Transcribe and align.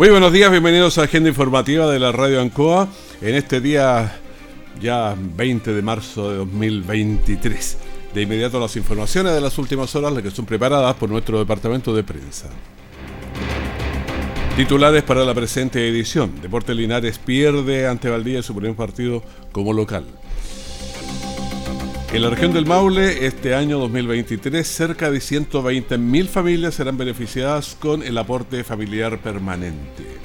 Muy 0.00 0.08
buenos 0.08 0.32
días, 0.32 0.50
bienvenidos 0.50 0.96
a 0.96 1.02
Agenda 1.02 1.28
Informativa 1.28 1.86
de 1.86 1.98
la 1.98 2.10
Radio 2.10 2.40
Ancoa 2.40 2.88
en 3.20 3.34
este 3.34 3.60
día 3.60 4.18
ya 4.80 5.14
20 5.14 5.74
de 5.74 5.82
marzo 5.82 6.30
de 6.30 6.36
2023. 6.38 7.78
De 8.14 8.22
inmediato 8.22 8.58
las 8.58 8.76
informaciones 8.76 9.34
de 9.34 9.42
las 9.42 9.58
últimas 9.58 9.94
horas, 9.94 10.14
las 10.14 10.22
que 10.22 10.30
son 10.30 10.46
preparadas 10.46 10.96
por 10.96 11.10
nuestro 11.10 11.38
departamento 11.38 11.94
de 11.94 12.02
prensa. 12.02 12.48
Titulares 14.56 15.02
para 15.02 15.22
la 15.22 15.34
presente 15.34 15.86
edición. 15.86 16.32
Deporte 16.40 16.74
Linares 16.74 17.18
pierde 17.18 17.86
ante 17.86 18.08
Valdía 18.08 18.42
su 18.42 18.56
primer 18.56 18.76
partido 18.76 19.22
como 19.52 19.74
local. 19.74 20.06
En 22.12 22.22
la 22.22 22.30
región 22.30 22.52
del 22.52 22.66
Maule, 22.66 23.24
este 23.24 23.54
año 23.54 23.78
2023, 23.78 24.66
cerca 24.66 25.12
de 25.12 25.18
120.000 25.18 26.26
familias 26.26 26.74
serán 26.74 26.98
beneficiadas 26.98 27.76
con 27.78 28.02
el 28.02 28.18
aporte 28.18 28.64
familiar 28.64 29.18
permanente. 29.18 30.18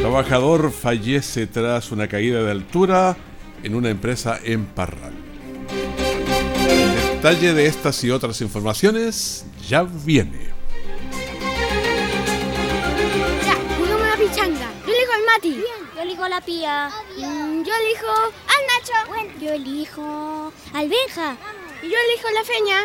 Trabajador 0.00 0.70
fallece 0.70 1.46
tras 1.46 1.90
una 1.92 2.08
caída 2.08 2.42
de 2.42 2.50
altura 2.50 3.16
en 3.62 3.74
una 3.74 3.88
empresa 3.88 4.38
en 4.44 4.66
Parral. 4.66 5.14
detalle 7.14 7.54
de 7.54 7.66
estas 7.66 8.04
y 8.04 8.10
otras 8.10 8.42
informaciones 8.42 9.46
ya 9.66 9.82
viene. 9.82 10.51
Elijo 16.22 16.24
a 16.24 16.28
la 16.28 16.40
Pía. 16.40 16.90
Mm, 17.16 17.64
yo 17.64 17.72
elijo 17.74 18.06
al 18.46 18.62
Nacho. 18.68 18.92
Yo 19.40 19.50
elijo 19.52 20.52
al 20.72 20.88
Benja. 20.88 21.36
Y 21.82 21.88
yo 21.88 21.96
elijo 22.08 22.30
la 22.30 22.44
Feña. 22.44 22.76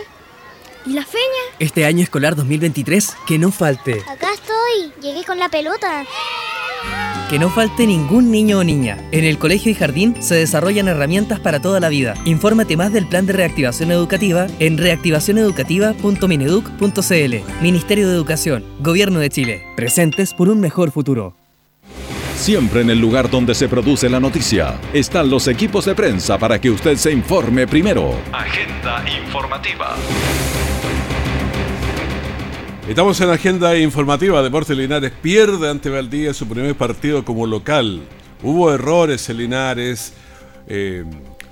¿Y 0.86 0.94
la 0.94 1.04
Feña? 1.04 1.24
Este 1.60 1.86
año 1.86 2.02
escolar 2.04 2.36
2023, 2.36 3.16
que 3.28 3.38
no 3.38 3.52
falte. 3.52 4.02
Acá 4.10 4.34
estoy. 4.34 4.92
Llegué 5.02 5.24
con 5.26 5.38
la 5.38 5.50
pelota. 5.50 6.06
Que 7.30 7.38
no 7.40 7.50
falte 7.50 7.86
ningún 7.86 8.32
niño 8.32 8.60
o 8.60 8.64
niña. 8.64 9.06
En 9.12 9.26
el 9.26 9.38
colegio 9.38 9.70
y 9.72 9.76
jardín 9.76 10.24
se 10.24 10.36
desarrollan 10.36 10.88
herramientas 10.88 11.42
para 11.42 11.62
toda 11.62 11.82
la 11.82 11.90
vida. 11.90 12.14
Infórmate 12.24 12.78
más 12.78 12.94
del 12.94 13.06
plan 13.08 13.26
de 13.26 13.34
reactivación 13.34 13.92
educativa 13.92 14.48
en 14.60 14.78
reactivacioneducativa.mineduc.cl. 14.78 17.62
Ministerio 17.62 18.08
de 18.08 18.14
Educación, 18.14 18.64
Gobierno 18.80 19.20
de 19.20 19.30
Chile. 19.30 19.66
Presentes 19.76 20.34
por 20.34 20.48
un 20.48 20.62
mejor 20.62 20.92
futuro. 20.92 21.36
Siempre 22.38 22.82
en 22.82 22.92
el 22.92 23.00
lugar 23.00 23.30
donde 23.32 23.56
se 23.56 23.68
produce 23.68 24.08
la 24.08 24.20
noticia 24.20 24.80
están 24.94 25.30
los 25.30 25.48
equipos 25.48 25.86
de 25.86 25.96
prensa 25.96 26.38
para 26.38 26.62
que 26.62 26.70
usted 26.70 26.96
se 26.96 27.12
informe 27.12 27.66
primero. 27.68 28.14
Agenda 28.32 29.04
informativa. 29.26 29.96
Estamos 32.88 33.20
en 33.20 33.32
agenda 33.32 33.76
informativa. 33.76 34.42
Deportes 34.44 34.78
Linares 34.78 35.12
pierde 35.20 35.68
ante 35.68 35.90
Valdía 35.90 36.32
su 36.34 36.48
primer 36.48 36.76
partido 36.76 37.26
como 37.26 37.48
local. 37.48 38.04
Hubo 38.44 38.72
errores 38.72 39.28
en 39.30 39.38
Linares. 39.38 40.14
eh, 40.68 41.06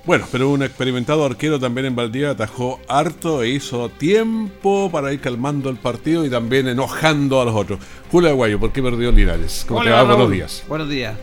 bueno, 0.06 0.24
pero 0.30 0.50
un 0.50 0.62
experimentado 0.62 1.24
arquero 1.24 1.58
también 1.58 1.86
en 1.86 1.96
Valdía 1.96 2.30
atajó 2.30 2.80
harto 2.88 3.42
e 3.42 3.48
hizo 3.48 3.88
tiempo 3.88 4.88
para 4.90 5.12
ir 5.12 5.20
calmando 5.20 5.68
el 5.68 5.76
partido 5.76 6.24
y 6.24 6.30
también 6.30 6.68
enojando 6.68 7.40
a 7.40 7.44
los 7.44 7.54
otros. 7.54 7.80
Julio 8.10 8.30
Aguayo, 8.30 8.60
¿por 8.60 8.72
qué 8.72 8.82
perdió 8.82 9.10
Linares? 9.10 9.64
¿Cómo 9.66 9.82
te 9.82 9.88
Hola, 9.88 10.02
va? 10.04 10.14
Buenos 10.14 10.30
días. 10.30 10.64
Buenos 10.68 10.88
días. 10.88 11.14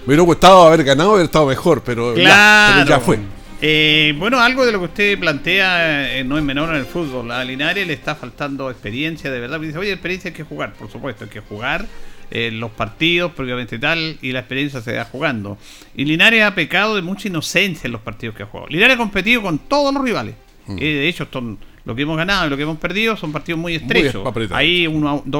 Me 0.00 0.06
hubiera 0.06 0.22
gustado 0.22 0.66
haber 0.66 0.82
ganado, 0.82 1.12
haber 1.12 1.26
estado 1.26 1.46
mejor, 1.46 1.82
pero, 1.84 2.16
ya, 2.16 2.22
Claro. 2.24 2.74
pero 2.78 2.88
ya 2.88 3.00
fue. 3.00 3.18
Eh, 3.60 4.14
bueno, 4.18 4.40
algo 4.40 4.66
de 4.66 4.72
lo 4.72 4.80
que 4.80 4.84
usted 4.86 5.18
plantea 5.20 6.18
eh, 6.18 6.24
no 6.24 6.36
es 6.36 6.42
menor 6.42 6.70
en 6.70 6.76
el 6.76 6.86
fútbol. 6.86 7.30
A 7.30 7.44
Linares 7.44 7.86
le 7.86 7.92
está 7.92 8.16
faltando 8.16 8.68
experiencia, 8.70 9.30
de 9.30 9.38
verdad. 9.38 9.60
Me 9.60 9.66
dice, 9.66 9.78
oye, 9.78 9.92
experiencia 9.92 10.30
hay 10.30 10.34
que 10.34 10.42
jugar, 10.42 10.72
por 10.72 10.90
supuesto, 10.90 11.24
hay 11.24 11.30
que 11.30 11.40
jugar 11.40 11.86
eh, 12.34 12.50
los 12.50 12.70
partidos, 12.70 13.32
propiamente 13.32 13.78
tal, 13.78 14.16
y 14.22 14.32
la 14.32 14.40
experiencia 14.40 14.80
se 14.80 14.92
da 14.94 15.04
jugando. 15.04 15.58
Y 15.94 16.04
Linares 16.06 16.42
ha 16.42 16.54
pecado 16.54 16.96
de 16.96 17.02
mucha 17.02 17.28
inocencia 17.28 17.86
en 17.86 17.92
los 17.92 18.00
partidos 18.00 18.34
que 18.34 18.42
ha 18.42 18.46
jugado. 18.46 18.68
Linares 18.70 18.94
ha 18.94 18.98
competido 18.98 19.42
con 19.42 19.58
todos 19.58 19.92
los 19.94 20.02
rivales. 20.02 20.34
Mm. 20.66 20.78
Eh, 20.78 20.80
de 20.80 21.08
hecho, 21.08 21.28
son, 21.30 21.58
lo 21.84 21.94
que 21.94 22.02
hemos 22.02 22.16
ganado 22.16 22.46
y 22.46 22.50
lo 22.50 22.56
que 22.56 22.62
hemos 22.62 22.78
perdido 22.78 23.16
son 23.16 23.32
partidos 23.32 23.60
muy 23.60 23.74
estrechos. 23.74 24.26
apretados. 24.26 24.58
Ahí 24.58 24.84
2 24.84 24.94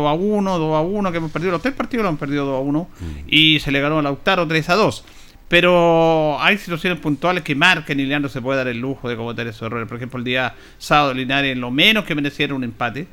a 0.07 0.13
1, 0.13 0.59
2 0.59 0.77
a 0.77 0.81
1 0.81 1.11
que 1.13 1.17
hemos 1.19 1.31
perdido. 1.31 1.53
Los 1.53 1.63
tres 1.63 1.75
partidos 1.75 2.03
los 2.03 2.11
hemos 2.11 2.21
perdido 2.21 2.45
2 2.45 2.57
a 2.57 2.61
1 2.61 2.89
Mm. 3.01 3.05
y 3.29 3.59
se 3.61 3.71
le 3.73 3.81
ganó 3.81 3.99
a 3.99 4.03
Lautaro 4.03 4.47
3 4.47 4.69
a 4.69 4.75
2. 4.75 5.05
Pero 5.49 6.41
hay 6.41 6.57
situaciones 6.59 6.99
puntuales 6.99 7.45
que 7.45 7.55
marcan 7.55 7.99
y 8.01 8.05
Linares 8.05 8.23
no 8.23 8.29
se 8.29 8.41
puede 8.41 8.59
dar 8.59 8.69
el 8.69 8.79
lujo 8.79 9.09
de 9.09 9.17
cometer 9.17 9.47
esos 9.47 9.63
errores. 9.63 9.87
Por 9.87 9.99
ejemplo, 9.99 10.19
el 10.19 10.25
día 10.25 10.55
sábado 10.79 11.15
Linares 11.15 11.57
lo 11.57 11.71
menos 11.71 12.05
que 12.05 12.15
merecía 12.15 12.47
era 12.47 12.55
un 12.55 12.65
empate. 12.65 13.07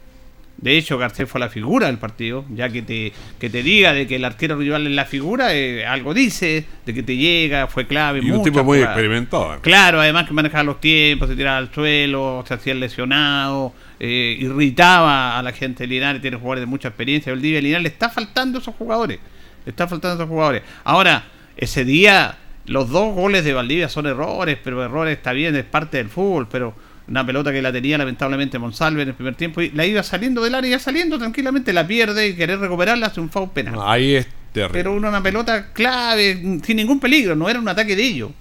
De 0.62 0.78
hecho, 0.78 0.98
Garcés 0.98 1.30
fue 1.30 1.40
la 1.40 1.50
figura 1.50 1.88
del 1.88 1.98
partido, 1.98 2.44
ya 2.54 2.70
que 2.70 2.82
te, 2.82 3.14
que 3.40 3.50
te 3.50 3.64
diga 3.64 3.94
de 3.94 4.08
que 4.08 4.18
el 4.18 4.26
arquero 4.26 4.58
rival 4.58 4.88
es 4.88 4.94
la 4.94 5.06
figura, 5.06 5.56
eh, 5.56 5.86
algo 5.86 6.14
dice, 6.14 6.66
de 6.86 6.94
que 6.94 7.02
te 7.02 7.16
llega, 7.16 7.68
fue 7.68 7.88
clave. 7.88 8.20
Y 8.22 8.30
un 8.30 8.44
tipo 8.44 8.64
muy 8.64 8.80
jugadas. 8.80 8.98
experimentado. 8.98 9.62
Claro, 9.62 10.02
además 10.02 10.28
que 10.28 10.34
manejaba 10.34 10.64
los 10.64 10.82
tiempos, 10.82 11.30
se 11.30 11.36
tiraba 11.38 11.58
al 11.58 11.74
suelo, 11.74 12.44
se 12.46 12.54
hacía 12.56 12.74
lesionado, 12.74 13.74
eh, 14.02 14.36
irritaba 14.38 15.40
a 15.40 15.44
la 15.44 15.54
gente 15.54 15.84
de 15.84 15.88
Linares, 15.88 16.22
tiene 16.22 16.36
jugadores 16.36 16.62
de 16.62 16.68
mucha 16.68 16.90
experiencia. 16.90 17.34
Día 17.36 17.62
Linares 17.62 17.84
le 17.84 17.90
está 17.90 18.10
faltando 18.10 18.60
esos 18.60 18.76
jugadores. 18.76 19.20
Le 19.66 19.70
está 19.70 19.88
faltando 19.88 20.16
esos 20.16 20.30
jugadores. 20.30 20.64
Ahora, 20.84 21.24
ese 21.56 21.86
día, 21.86 22.38
los 22.66 22.90
dos 22.90 23.16
goles 23.16 23.46
de 23.46 23.54
Valdivia 23.54 23.88
son 23.88 24.08
errores, 24.08 24.58
pero 24.62 24.84
errores 24.84 25.18
está 25.18 25.32
bien, 25.32 25.56
es 25.56 25.64
parte 25.64 25.98
del 25.98 26.10
fútbol, 26.10 26.48
pero 26.52 26.76
una 27.10 27.26
pelota 27.26 27.52
que 27.52 27.62
la 27.62 27.72
tenía 27.72 27.98
lamentablemente 27.98 28.60
Monsalve 28.60 29.02
en 29.02 29.10
el 29.10 29.16
primer 29.16 29.36
tiempo 29.36 29.62
y 29.62 29.72
la 29.72 29.86
iba 29.86 30.04
saliendo 30.04 30.44
del 30.44 30.56
área, 30.56 30.72
ya 30.72 30.80
saliendo 30.80 31.18
tranquilamente, 31.18 31.74
la 31.74 31.88
pierde 31.88 32.30
y 32.30 32.36
querer 32.36 32.60
recuperarla 32.60 33.08
hace 33.08 33.20
un 33.20 33.30
foul 33.30 33.50
penal. 33.50 33.80
Ahí 33.82 34.16
es 34.16 34.28
terrible. 34.54 34.80
Pero 34.80 34.96
una, 34.96 35.10
una 35.10 35.24
pelota 35.24 35.74
clave, 35.74 36.60
sin 36.64 36.78
ningún 36.78 37.00
peligro, 37.00 37.36
no 37.36 37.50
era 37.50 37.60
un 37.60 37.68
ataque 37.68 37.96
de 37.96 38.04
ellos. 38.04 38.32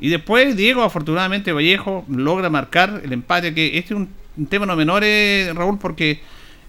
Y 0.00 0.08
después 0.08 0.56
Diego, 0.56 0.82
afortunadamente, 0.82 1.52
Vallejo 1.52 2.04
logra 2.08 2.50
marcar 2.50 3.02
el 3.04 3.12
empate, 3.12 3.54
que 3.54 3.78
este 3.78 3.94
es 3.94 4.00
un, 4.00 4.08
tema 4.48 4.66
no 4.66 4.76
menor, 4.76 5.02
eh, 5.04 5.52
Raúl, 5.54 5.78
porque 5.78 6.20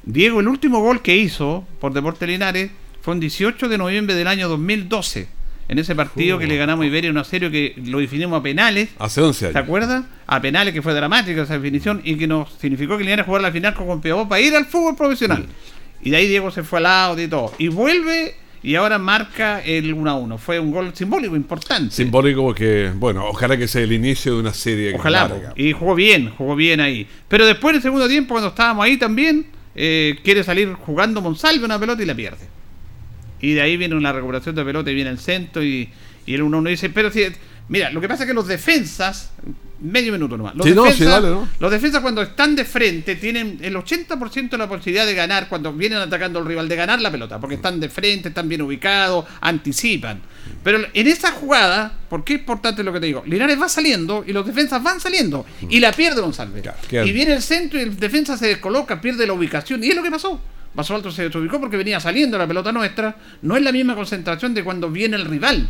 Diego, 0.04 0.40
el 0.40 0.48
último 0.48 0.80
gol 0.82 1.02
que 1.02 1.16
hizo 1.16 1.66
por 1.80 1.94
Deporte 1.94 2.28
Linares 2.28 2.72
fue 3.02 3.14
el 3.14 3.20
18 3.20 3.70
de 3.70 3.78
noviembre 3.78 4.16
del 4.16 4.28
año 4.28 4.50
2012. 4.50 5.28
En 5.70 5.78
ese 5.78 5.96
partido 5.96 6.40
que 6.40 6.48
le 6.48 6.58
ganamos 6.58 6.84
a 6.84 6.88
Iberia 6.88 7.12
1 7.12 7.20
a 7.20 7.24
0, 7.24 7.52
que 7.52 7.76
lo 7.86 8.00
definimos 8.00 8.40
a 8.40 8.44
penales. 8.44 8.90
Hace 8.98 9.22
11 9.22 9.46
años. 9.46 9.54
¿Se 9.54 9.60
acuerda? 9.60 10.04
A 10.26 10.42
penales, 10.42 10.74
que 10.74 10.82
fue 10.82 10.96
dramática 10.96 11.44
esa 11.44 11.54
definición 11.54 12.02
y 12.04 12.16
que 12.16 12.26
nos 12.26 12.52
significó 12.54 12.98
que 12.98 13.04
Linares 13.04 13.28
jugar 13.28 13.44
la 13.44 13.52
final 13.52 13.76
con 13.76 13.86
Copiapó 13.86 14.28
para 14.28 14.42
ir 14.42 14.56
al 14.56 14.66
fútbol 14.66 14.96
profesional. 14.96 15.46
Y 16.02 16.10
de 16.10 16.18
ahí 16.18 16.28
Diego 16.28 16.50
se 16.50 16.64
fue 16.64 16.80
al 16.80 16.84
lado 16.84 17.22
y 17.22 17.28
todo. 17.28 17.54
Y 17.60 17.68
vuelve 17.68 18.34
y 18.64 18.74
ahora 18.76 18.98
marca 18.98 19.62
el 19.62 19.94
1 19.94 20.10
a 20.10 20.16
1. 20.16 20.38
Fue 20.40 20.60
un 20.60 20.72
gol 20.72 20.92
simbólico 20.96 21.36
importante. 21.36 21.94
Simbólico 21.94 22.42
porque, 22.42 22.92
bueno, 22.96 23.26
ojalá 23.28 23.56
que 23.56 23.68
sea 23.68 23.84
el 23.84 23.92
inicio 23.92 24.34
de 24.34 24.40
una 24.40 24.54
serie 24.54 24.96
Ojalá. 24.96 25.28
larga. 25.28 25.54
Y 25.56 25.72
jugó 25.74 25.94
bien, 25.94 26.32
jugó 26.32 26.56
bien 26.56 26.80
ahí. 26.80 27.08
Pero 27.28 27.46
después, 27.46 27.74
en 27.74 27.76
el 27.76 27.82
segundo 27.84 28.08
tiempo, 28.08 28.34
cuando 28.34 28.50
estábamos 28.50 28.84
ahí 28.84 28.98
también, 28.98 29.46
eh, 29.76 30.18
quiere 30.24 30.44
salir 30.44 30.74
jugando 30.74 31.22
Monsalve 31.22 31.64
una 31.64 31.80
pelota 31.80 32.02
y 32.02 32.06
la 32.08 32.16
pierde. 32.16 32.59
Y 33.42 33.54
de 33.54 33.62
ahí 33.62 33.78
viene 33.78 33.96
una 33.96 34.12
recuperación 34.12 34.56
de 34.56 34.66
pelota 34.66 34.92
y 34.92 34.96
viene 34.96 35.10
el 35.10 35.20
centro 35.20 35.64
y, 35.64 35.90
y 36.26 36.34
el 36.34 36.44
1-1 36.44 36.70
dice, 36.70 36.90
pero 36.90 37.12
si... 37.12 37.24
Mira, 37.70 37.92
lo 37.92 38.02
que 38.02 38.08
pasa 38.08 38.24
es 38.24 38.28
que 38.28 38.34
los 38.34 38.48
defensas, 38.48 39.30
medio 39.80 40.12
minuto 40.12 40.36
nomás, 40.36 40.56
los, 40.56 40.66
Sí, 40.66 40.74
no, 40.74 40.86
defensas, 40.86 41.06
sí, 41.06 41.12
dale, 41.12 41.30
¿no? 41.30 41.48
los 41.60 41.72
defensas 41.72 42.02
cuando 42.02 42.24
están 42.24 42.56
de 42.56 42.66
frente 42.66 43.16
tienen 43.16 43.60
el 43.62 43.76
80% 43.76 44.50
de 44.50 44.58
la 44.58 44.68
posibilidad 44.68 45.06
de 45.06 45.14
ganar 45.14 45.48
cuando 45.48 45.72
vienen 45.72 46.00
atacando 46.00 46.40
al 46.40 46.48
rival, 46.48 46.68
de 46.68 46.76
ganar 46.76 47.00
la 47.00 47.12
pelota, 47.12 47.40
porque 47.40 47.56
están 47.56 47.80
de 47.80 47.90
frente, 47.90 48.30
están 48.30 48.50
bien 48.50 48.64
ubicados, 48.64 49.26
anticipan. 49.42 50.20
Pero 50.64 50.80
en 50.92 51.08
esa 51.08 51.32
jugada, 51.32 51.94
¿por 52.10 52.24
qué 52.24 52.34
es 52.34 52.40
importante 52.40 52.84
lo 52.84 52.92
que 52.92 53.00
te 53.00 53.06
digo? 53.06 53.22
Linares 53.28 53.62
va 53.62 53.70
saliendo 53.70 54.24
y 54.26 54.34
los 54.34 54.48
defensas 54.48 54.82
van 54.82 55.00
saliendo 55.00 55.46
y 55.70 55.80
la 55.80 55.92
pierde 55.92 56.22
González. 56.22 56.64
Claro, 56.64 57.08
y 57.08 57.12
viene 57.12 57.34
el 57.36 57.44
centro 57.44 57.80
y 57.80 57.84
el 57.84 57.96
defensa 57.98 58.36
se 58.36 58.48
descoloca, 58.48 59.00
pierde 59.00 59.28
la 59.28 59.34
ubicación. 59.34 59.84
Y 59.84 59.90
es 59.90 59.96
lo 59.96 60.02
que 60.02 60.10
pasó. 60.10 60.42
Baso 60.74 60.96
Alto 60.96 61.12
se 61.12 61.24
desubicó 61.24 61.60
porque 61.60 61.78
venía 61.78 62.00
saliendo 62.00 62.38
la 62.38 62.48
pelota 62.48 62.72
nuestra. 62.72 63.16
No 63.42 63.58
es 63.58 63.64
la 63.64 63.72
misma 63.72 63.96
concentración 63.96 64.54
de 64.54 64.64
cuando 64.64 64.90
viene 64.90 65.16
el 65.16 65.26
rival. 65.26 65.68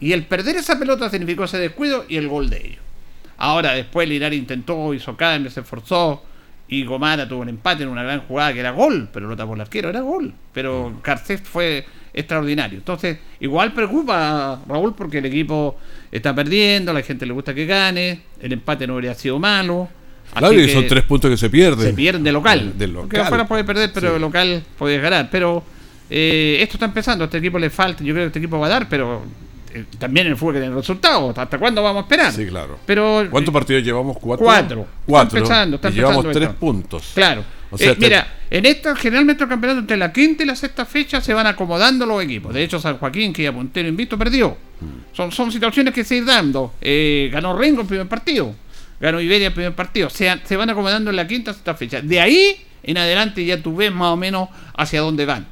Y 0.00 0.12
el 0.12 0.24
perder 0.24 0.56
esa 0.56 0.78
pelota 0.78 1.10
significó 1.10 1.44
ese 1.44 1.58
descuido 1.58 2.04
y 2.08 2.16
el 2.16 2.28
gol 2.28 2.48
de 2.50 2.58
ellos. 2.58 2.82
Ahora 3.36 3.72
después 3.72 4.08
Linares 4.08 4.38
intentó, 4.38 4.92
hizo 4.94 5.16
cambio, 5.16 5.50
se 5.50 5.60
esforzó. 5.60 6.24
Y 6.70 6.84
Gomara 6.84 7.26
tuvo 7.26 7.40
un 7.40 7.48
empate 7.48 7.82
en 7.84 7.88
una 7.88 8.02
gran 8.02 8.20
jugada 8.20 8.52
que 8.52 8.60
era 8.60 8.72
gol, 8.72 9.08
pero 9.12 9.26
lo 9.26 9.36
tapó 9.36 9.54
el 9.54 9.60
arquero, 9.62 9.88
era 9.88 10.00
gol. 10.00 10.34
Pero 10.52 11.00
Garcés 11.02 11.40
fue 11.40 11.86
extraordinario. 12.12 12.78
Entonces, 12.78 13.18
igual 13.40 13.72
preocupa 13.72 14.60
Raúl 14.68 14.94
porque 14.94 15.18
el 15.18 15.26
equipo 15.26 15.78
está 16.10 16.34
perdiendo, 16.34 16.90
a 16.90 16.94
la 16.94 17.02
gente 17.02 17.24
le 17.24 17.32
gusta 17.32 17.54
que 17.54 17.64
gane, 17.64 18.22
el 18.40 18.52
empate 18.52 18.86
no 18.86 18.94
habría 18.94 19.14
sido 19.14 19.38
malo. 19.38 19.88
Claro, 20.32 20.46
así 20.54 20.60
y 20.60 20.68
son 20.68 20.86
tres 20.86 21.04
puntos 21.04 21.30
que 21.30 21.36
se 21.36 21.50
pierden. 21.50 21.86
Se 21.88 21.92
pierden 21.94 22.22
de 22.24 22.32
local. 22.32 22.72
Del 22.76 22.92
Porque 22.92 23.16
local. 23.16 23.26
afuera 23.26 23.46
puede 23.48 23.64
perder, 23.64 23.90
pero 23.92 24.08
Sí. 24.08 24.12
de 24.14 24.20
local 24.20 24.62
puede 24.78 24.98
ganar. 25.00 25.28
Pero 25.30 25.62
eh, 26.10 26.58
esto 26.60 26.74
está 26.76 26.86
empezando, 26.86 27.24
a 27.24 27.26
este 27.26 27.38
equipo 27.38 27.58
le 27.58 27.70
falta, 27.70 28.02
yo 28.04 28.12
creo 28.14 28.24
que 28.24 28.28
este 28.28 28.38
equipo 28.38 28.58
va 28.58 28.66
a 28.66 28.70
dar, 28.70 28.88
pero 28.88 29.22
eh, 29.74 29.84
también 29.98 30.26
el 30.26 30.36
fútbol 30.36 30.54
que 30.54 30.60
tiene 30.60 30.74
resultados. 30.74 31.36
¿Hasta 31.36 31.58
cuándo 31.58 31.82
vamos 31.82 32.00
a 32.00 32.04
esperar? 32.04 32.32
Sí, 32.32 32.46
claro. 32.46 32.78
Pero 32.86 33.26
¿Cuántos 33.30 33.52
partidos 33.52 33.82
llevamos? 33.84 34.16
¿Cuatro? 34.18 34.44
Cuatro. 34.44 34.86
Cuatro. 35.06 35.26
Está 35.38 35.38
empezando, 35.38 35.76
está 35.76 35.88
y 35.90 35.92
llevamos 35.92 36.24
empezando 36.24 36.38
tres 36.40 36.48
esto. 36.50 36.60
puntos. 36.60 37.10
Claro. 37.14 37.44
O 37.70 37.76
sea, 37.76 37.90
Eh, 37.92 37.94
te- 37.96 38.00
mira, 38.06 38.34
en 38.48 38.64
esta, 38.64 38.96
generalmente 38.96 39.42
los 39.42 39.50
campeonatos 39.50 39.82
entre 39.82 39.98
la 39.98 40.10
quinta 40.10 40.42
y 40.42 40.46
la 40.46 40.56
sexta 40.56 40.86
fecha 40.86 41.20
se 41.20 41.34
van 41.34 41.46
acomodando 41.46 42.06
los 42.06 42.22
equipos. 42.22 42.54
De 42.54 42.62
hecho, 42.62 42.80
San 42.80 42.96
Joaquín, 42.96 43.30
que 43.34 43.42
ya 43.42 43.52
puntero 43.52 43.86
invicto, 43.88 44.16
perdió. 44.16 44.56
Mm. 44.80 45.14
Son, 45.14 45.30
son 45.32 45.52
situaciones 45.52 45.92
que 45.92 46.02
se 46.02 46.16
ir 46.16 46.24
dando. 46.24 46.72
Eh, 46.80 47.28
ganó 47.30 47.54
Rengo 47.58 47.82
el 47.82 47.86
primer 47.86 48.06
partido. 48.08 48.54
Ganó 49.00 49.20
Iberia 49.20 49.48
el 49.48 49.52
primer 49.52 49.74
partido. 49.74 50.10
Se, 50.10 50.32
se 50.44 50.56
van 50.56 50.70
acomodando 50.70 51.10
en 51.10 51.16
la 51.16 51.26
quinta 51.26 51.52
sexta 51.52 51.74
fecha. 51.74 52.00
De 52.00 52.20
ahí 52.20 52.56
en 52.82 52.98
adelante 52.98 53.44
ya 53.44 53.62
tú 53.62 53.76
ves 53.76 53.92
más 53.92 54.08
o 54.12 54.16
menos 54.16 54.48
hacia 54.76 55.00
dónde 55.00 55.24
van. 55.24 55.46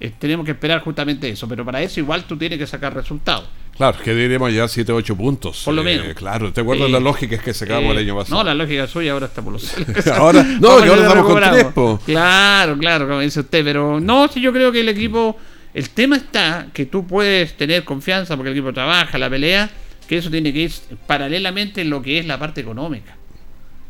Eh, 0.00 0.12
tenemos 0.18 0.44
que 0.44 0.52
esperar 0.52 0.80
justamente 0.80 1.28
eso. 1.28 1.48
Pero 1.48 1.64
para 1.64 1.82
eso 1.82 2.00
igual 2.00 2.24
tú 2.24 2.36
tienes 2.36 2.58
que 2.58 2.66
sacar 2.66 2.94
resultados. 2.94 3.44
Claro, 3.76 3.98
que 3.98 4.14
diríamos 4.14 4.52
ya 4.52 4.68
7 4.68 4.92
o 4.92 4.96
8 4.96 5.16
puntos. 5.16 5.62
Por 5.64 5.74
lo 5.74 5.82
Eh, 5.82 5.84
menos. 5.84 6.14
Claro, 6.14 6.52
¿te 6.52 6.60
acuerdas 6.60 6.88
Eh, 6.88 6.92
la 6.92 7.00
lógica 7.00 7.34
es 7.34 7.42
que 7.42 7.52
sacábamos 7.52 7.88
Eh, 7.90 7.92
el 7.92 7.98
año 8.04 8.16
pasado? 8.16 8.36
No, 8.38 8.44
la 8.44 8.54
lógica 8.54 8.86
suya 8.86 9.12
ahora 9.12 9.26
está 9.26 9.42
por 9.42 9.52
los. 9.54 9.74
Ahora- 10.12 10.42
no, 10.60 10.68
Vamos 10.68 10.82
que 10.84 10.88
ahora 10.90 11.02
estamos 11.02 11.08
con 11.08 11.16
recuperamos. 11.42 11.58
tres, 11.58 11.72
po. 11.72 12.00
Claro, 12.06 12.78
claro, 12.78 13.08
como 13.08 13.20
dice 13.20 13.40
usted, 13.40 13.64
pero 13.64 13.98
no, 14.00 14.28
sí, 14.28 14.40
yo 14.40 14.52
creo 14.52 14.70
que 14.70 14.80
el 14.80 14.88
equipo, 14.88 15.36
el 15.72 15.90
tema 15.90 16.16
está 16.16 16.68
que 16.72 16.86
tú 16.86 17.04
puedes 17.04 17.56
tener 17.56 17.82
confianza 17.82 18.36
porque 18.36 18.50
el 18.50 18.56
equipo 18.56 18.72
trabaja, 18.72 19.18
la 19.18 19.28
pelea, 19.28 19.68
que 20.04 20.18
eso 20.18 20.30
tiene 20.30 20.52
que 20.52 20.60
ir 20.60 20.72
paralelamente 21.06 21.80
en 21.80 21.90
lo 21.90 22.02
que 22.02 22.18
es 22.18 22.26
la 22.26 22.38
parte 22.38 22.60
económica. 22.60 23.16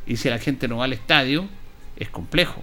Y 0.06 0.16
si 0.16 0.28
la 0.28 0.38
gente 0.38 0.68
no 0.68 0.78
va 0.78 0.84
al 0.84 0.92
estadio, 0.92 1.48
es 1.96 2.08
complejo. 2.08 2.62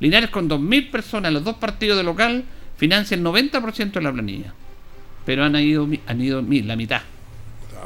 Linares 0.00 0.30
con 0.30 0.48
2.000 0.48 0.90
personas, 0.90 1.32
los 1.32 1.44
dos 1.44 1.56
partidos 1.56 1.96
de 1.96 2.02
local, 2.02 2.44
financia 2.76 3.16
el 3.16 3.22
90% 3.22 3.92
de 3.92 4.00
la 4.02 4.12
planilla. 4.12 4.52
Pero 5.24 5.44
han 5.44 5.56
ido, 5.56 5.88
han 6.06 6.20
ido 6.20 6.42
la 6.42 6.76
mitad. 6.76 7.02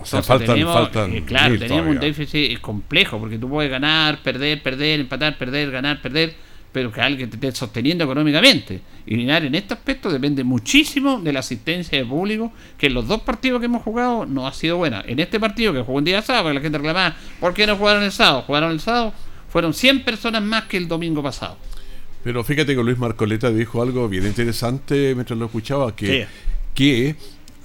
o 0.01 0.05
sea, 0.05 0.19
Entonces 0.19 0.27
faltan, 0.27 0.47
tenemos, 0.47 0.75
faltan 0.75 1.13
eh, 1.13 1.25
claro, 1.25 1.59
tenemos 1.59 1.87
un 1.87 2.01
déficit 2.01 2.61
complejo, 2.61 3.19
porque 3.19 3.39
tú 3.39 3.49
puedes 3.49 3.71
ganar, 3.71 4.23
perder, 4.23 4.63
perder, 4.63 5.01
empatar, 5.01 5.39
perder, 5.39 5.71
ganar, 5.71 6.03
perder, 6.03 6.35
pero 6.73 6.93
que 6.93 7.01
alguien 7.01 7.31
te 7.31 7.37
esté 7.37 7.53
sosteniendo 7.53 8.05
económicamente. 8.05 8.81
Y 9.07 9.17
Linares 9.17 9.49
en 9.49 9.55
este 9.55 9.75
aspecto 9.75 10.11
depende 10.11 10.45
muchísimo 10.45 11.21
de 11.21 11.33
la 11.33 11.41
asistencia 11.41 11.99
de 11.99 12.05
público, 12.05 12.53
que 12.77 12.87
en 12.87 12.95
los 12.95 13.09
dos 13.09 13.23
partidos 13.23 13.61
que 13.61 13.67
hemos 13.67 13.83
jugado 13.83 14.27
no 14.27 14.47
ha 14.47 14.53
sido 14.53 14.77
buena. 14.77 15.03
En 15.07 15.19
este 15.19 15.41
partido 15.41 15.73
que 15.73 15.81
jugó 15.81 15.99
un 15.99 16.05
día 16.05 16.23
sábado, 16.23 16.49
que 16.49 16.55
la 16.55 16.61
gente 16.61 16.79
reclamaba, 16.79 17.17
¿por 17.41 17.55
qué 17.55 17.67
no 17.67 17.77
jugaron 17.77 18.03
el 18.03 18.13
sábado? 18.13 18.43
Jugaron 18.43 18.73
el 18.73 18.81
sábado, 18.81 19.13
fueron 19.49 19.73
100 19.73 20.05
personas 20.05 20.43
más 20.43 20.65
que 20.65 20.77
el 20.77 20.89
domingo 20.89 21.23
pasado. 21.23 21.57
Pero 22.23 22.45
fíjate 22.45 22.75
que 22.75 22.83
Luis 22.83 22.99
Marcoleta 22.99 23.51
dijo 23.51 23.81
algo 23.83 24.09
bien 24.09 24.27
interesante 24.27 25.15
mientras 25.15 25.39
lo 25.39 25.47
escuchaba, 25.47 25.95
que, 25.95 26.07
¿Qué? 26.07 26.27
que 26.75 27.17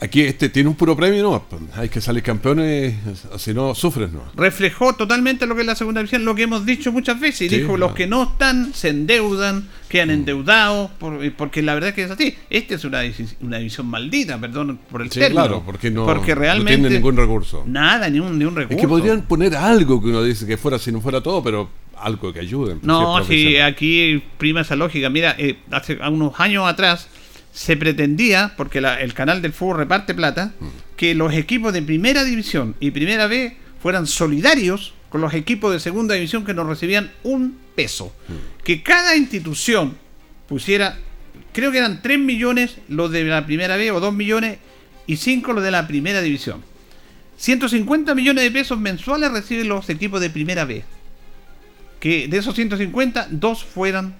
aquí 0.03 0.21
este 0.21 0.49
tiene 0.49 0.69
un 0.69 0.75
puro 0.75 0.95
premio, 0.95 1.23
no, 1.23 1.45
hay 1.75 1.89
que 1.89 2.01
salir 2.01 2.21
campeones, 2.23 2.95
si 3.37 3.53
no 3.53 3.73
sufres, 3.73 4.11
no. 4.11 4.21
reflejó 4.35 4.93
totalmente 4.93 5.45
lo 5.47 5.55
que 5.55 5.61
es 5.61 5.67
la 5.67 5.75
segunda 5.75 6.01
división, 6.01 6.25
lo 6.25 6.35
que 6.35 6.43
hemos 6.43 6.65
dicho 6.65 6.91
muchas 6.91 7.19
veces. 7.19 7.41
Y 7.43 7.49
Sí, 7.49 7.61
dijo, 7.61 7.77
los 7.77 7.93
que 7.93 8.05
no 8.07 8.23
están 8.23 8.73
se 8.73 8.89
endeudan, 8.89 9.67
quedan 9.89 10.09
endeudados, 10.09 10.91
por- 10.99 11.31
porque 11.33 11.61
la 11.61 11.73
verdad 11.73 11.89
es 11.89 11.95
que 11.95 12.03
es 12.03 12.11
así. 12.11 12.35
Esta 12.49 12.75
es 12.75 12.83
una, 12.85 13.01
una 13.41 13.57
división 13.57 13.87
maldita, 13.87 14.37
perdón 14.39 14.79
por 14.91 15.01
el 15.01 15.11
Sí, 15.11 15.19
término. 15.19 15.41
claro, 15.41 15.63
porque 15.65 15.89
no, 15.91 16.05
porque 16.05 16.33
no 16.35 16.41
realmente 16.41 16.73
tiene 16.81 16.89
ningún 16.95 17.15
recurso. 17.17 17.63
Nada, 17.65 18.09
ni 18.09 18.19
un, 18.19 18.37
ni 18.37 18.45
un 18.45 18.55
recurso. 18.55 18.75
Es 18.75 18.81
que 18.81 18.87
podrían 18.87 19.21
poner 19.23 19.55
algo 19.55 20.01
que 20.01 20.07
uno 20.09 20.23
dice 20.23 20.45
que 20.45 20.57
fuera, 20.57 20.79
si 20.79 20.91
no 20.91 20.99
fuera 21.01 21.21
todo, 21.21 21.43
pero 21.43 21.69
algo 21.95 22.33
que 22.33 22.39
ayude. 22.41 22.77
No, 22.81 23.23
sí, 23.23 23.57
aquí 23.57 24.21
prima 24.37 24.61
esa 24.61 24.75
lógica. 24.75 25.09
Mira, 25.09 25.35
eh, 25.37 25.57
hace 25.71 25.97
unos 26.09 26.33
años 26.39 26.67
atrás 26.67 27.07
se 27.53 27.77
pretendía, 27.77 28.53
porque 28.57 28.81
la- 28.81 28.99
el 28.99 29.13
canal 29.13 29.41
del 29.41 29.53
fútbol 29.53 29.77
reparte 29.77 30.13
plata, 30.15 30.53
Mm. 30.59 30.67
que 30.97 31.13
los 31.15 31.33
equipos 31.33 31.71
de 31.71 31.81
primera 31.81 32.23
división 32.23 32.75
y 32.79 32.91
primera 32.91 33.27
B 33.27 33.55
fueran 33.81 34.07
solidarios 34.07 34.93
con 35.09 35.21
los 35.21 35.33
equipos 35.35 35.71
de 35.71 35.79
segunda 35.79 36.15
división 36.15 36.43
que 36.45 36.53
no 36.55 36.63
recibían 36.63 37.11
un 37.23 37.57
peso. 37.75 38.13
Mm. 38.27 38.63
Que 38.63 38.81
cada 38.81 39.15
institución 39.15 39.95
pusiera, 40.47 40.97
creo 41.53 41.71
que 41.71 41.77
eran 41.77 42.01
3 42.01 42.17
millones 42.19 42.77
los 42.89 43.11
de 43.11 43.23
la 43.23 43.45
primera 43.45 43.77
B 43.77 43.91
o 43.91 43.99
2 43.99 44.13
millones 44.13 44.57
y 45.05 45.17
5 45.17 45.53
los 45.53 45.63
de 45.63 45.71
la 45.71 45.87
primera 45.87 46.21
división. 46.21 46.63
150 47.37 48.15
millones 48.15 48.43
de 48.43 48.51
pesos 48.51 48.79
mensuales 48.79 49.31
reciben 49.31 49.67
los 49.67 49.89
equipos 49.89 50.21
de 50.21 50.29
primera 50.29 50.65
B 50.65 50.83
que 51.99 52.27
de 52.27 52.37
esos 52.37 52.55
150, 52.55 53.27
dos 53.31 53.63
fueran 53.63 54.15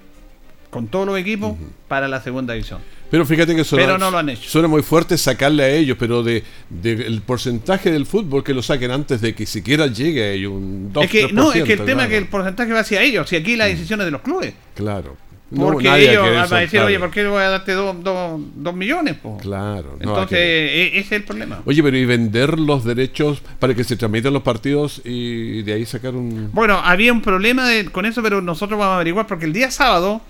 con 0.70 0.86
todos 0.88 1.06
los 1.06 1.18
equipos 1.18 1.56
para 1.86 2.08
la 2.08 2.20
segunda 2.22 2.54
división. 2.54 2.80
Pero 3.14 3.24
fíjate 3.26 3.54
que 3.54 3.62
suena, 3.62 3.86
Pero 3.86 3.96
no 3.98 4.10
lo 4.10 4.18
han 4.18 4.28
hecho. 4.28 4.42
suena 4.50 4.66
muy 4.66 4.82
fuerte 4.82 5.16
sacarle 5.16 5.62
a 5.62 5.68
ellos, 5.70 5.96
pero 6.00 6.24
de, 6.24 6.42
de 6.68 6.92
el 6.94 7.22
porcentaje 7.22 7.92
del 7.92 8.06
fútbol 8.06 8.42
que 8.42 8.52
lo 8.52 8.60
saquen 8.60 8.90
antes 8.90 9.20
de 9.20 9.36
que 9.36 9.46
siquiera 9.46 9.86
llegue 9.86 10.24
a 10.24 10.30
ellos, 10.32 10.52
un 10.52 10.92
2 10.92 11.04
es 11.04 11.10
que 11.12 11.32
no, 11.32 11.52
es 11.52 11.62
que 11.62 11.74
el 11.74 11.80
3%, 11.80 11.84
tema 11.84 12.02
es 12.02 12.08
que 12.08 12.16
el 12.16 12.26
porcentaje 12.26 12.72
va 12.72 12.80
hacia 12.80 13.00
ellos, 13.02 13.28
si 13.28 13.36
aquí 13.36 13.54
la 13.54 13.66
decisión 13.66 14.00
es 14.00 14.06
de 14.06 14.10
los 14.10 14.20
clubes. 14.20 14.52
Claro. 14.74 15.16
Porque 15.54 15.86
ellos 16.10 16.24
van 16.34 16.52
a 16.52 16.58
decir, 16.58 16.80
oye, 16.80 16.98
¿por 16.98 17.12
qué 17.12 17.24
voy 17.28 17.40
a 17.42 17.50
darte 17.50 17.70
dos 17.74 18.02
dos- 18.02 18.40
dos 18.56 18.74
millones? 18.74 19.14
po?". 19.22 19.38
Claro. 19.40 19.96
no, 20.00 20.10
Entonces, 20.10 20.36
que- 20.36 20.82
e- 20.82 20.98
ese 20.98 21.00
es 21.00 21.12
el 21.12 21.22
problema. 21.22 21.62
Oye, 21.66 21.80
pero 21.84 21.96
y 21.96 22.04
vender 22.04 22.58
los 22.58 22.82
derechos 22.84 23.40
para 23.60 23.72
que 23.74 23.84
se 23.84 23.94
transmitan 23.96 24.32
los 24.32 24.42
partidos 24.42 25.00
y 25.04 25.62
de 25.62 25.72
ahí 25.74 25.86
sacar 25.86 26.16
un... 26.16 26.50
Bueno, 26.52 26.80
había 26.82 27.12
un 27.12 27.22
problema 27.22 27.68
de- 27.68 27.84
con 27.84 28.06
eso, 28.06 28.20
pero 28.20 28.40
nosotros 28.42 28.76
vamos 28.76 28.94
a 28.94 28.96
averiguar 28.96 29.28
porque 29.28 29.44
el 29.44 29.52
día 29.52 29.70
sábado 29.70 30.22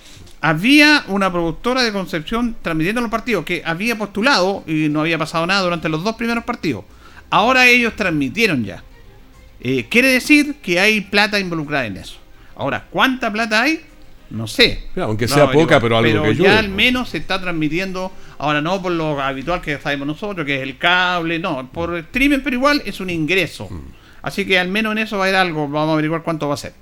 había 0.45 1.05
una 1.09 1.33
productora 1.33 1.83
de 1.83 1.91
Concepción 1.91 2.55
transmitiendo 2.61 3.01
los 3.01 3.11
partidos 3.11 3.47
que 3.47 3.63
había 3.65 3.97
postulado 3.97 4.63
y 4.67 4.91
no 4.91 5.01
había 5.01 5.17
pasado 5.17 5.47
nada 5.47 5.63
durante 5.63 5.89
los 5.89 6.05
dos 6.05 6.17
primeros 6.17 6.45
partidos. 6.45 6.85
Ahora 7.31 7.67
ellos 7.67 7.97
transmitieron 7.97 8.63
ya. 8.63 8.85
Eh, 9.63 9.87
quiere 9.89 10.09
decir 10.09 10.57
que 10.57 10.79
hay 10.79 11.01
plata 11.01 11.41
involucrada 11.41 11.87
en 11.87 11.97
eso. 11.97 12.17
Ahora, 12.57 12.85
¿cuánta 12.91 13.33
plata 13.33 13.63
hay? 13.63 13.87
No 14.29 14.47
sé. 14.47 14.85
Claro, 14.93 15.09
aunque 15.09 15.29
sea 15.29 15.51
poca, 15.51 15.81
pero 15.81 15.97
algo 15.97 16.23
que 16.25 16.29
ayude, 16.29 16.45
ya 16.45 16.59
al 16.59 16.67
pues. 16.67 16.77
menos 16.77 17.09
se 17.09 17.17
está 17.17 17.41
transmitiendo, 17.41 18.13
ahora 18.37 18.61
no 18.61 18.83
por 18.83 18.93
lo 18.93 19.19
habitual 19.23 19.63
que 19.63 19.79
sabemos 19.79 20.07
nosotros, 20.07 20.45
que 20.45 20.57
es 20.57 20.63
el 20.63 20.77
cable, 20.77 21.39
no, 21.39 21.71
por 21.73 21.97
streaming, 21.97 22.41
pero 22.45 22.57
igual 22.57 22.83
es 22.85 23.01
un 23.01 23.09
ingreso. 23.09 23.69
Mm. 23.71 23.81
Así 24.21 24.45
que 24.45 24.59
al 24.59 24.69
menos 24.69 24.93
en 24.93 24.99
eso 24.99 25.17
va 25.17 25.25
a 25.25 25.29
haber 25.29 25.41
algo, 25.41 25.69
vamos 25.69 25.89
a 25.89 25.93
averiguar 25.95 26.23
cuánto 26.23 26.49
va 26.49 26.55
a 26.55 26.59
ser. 26.59 26.75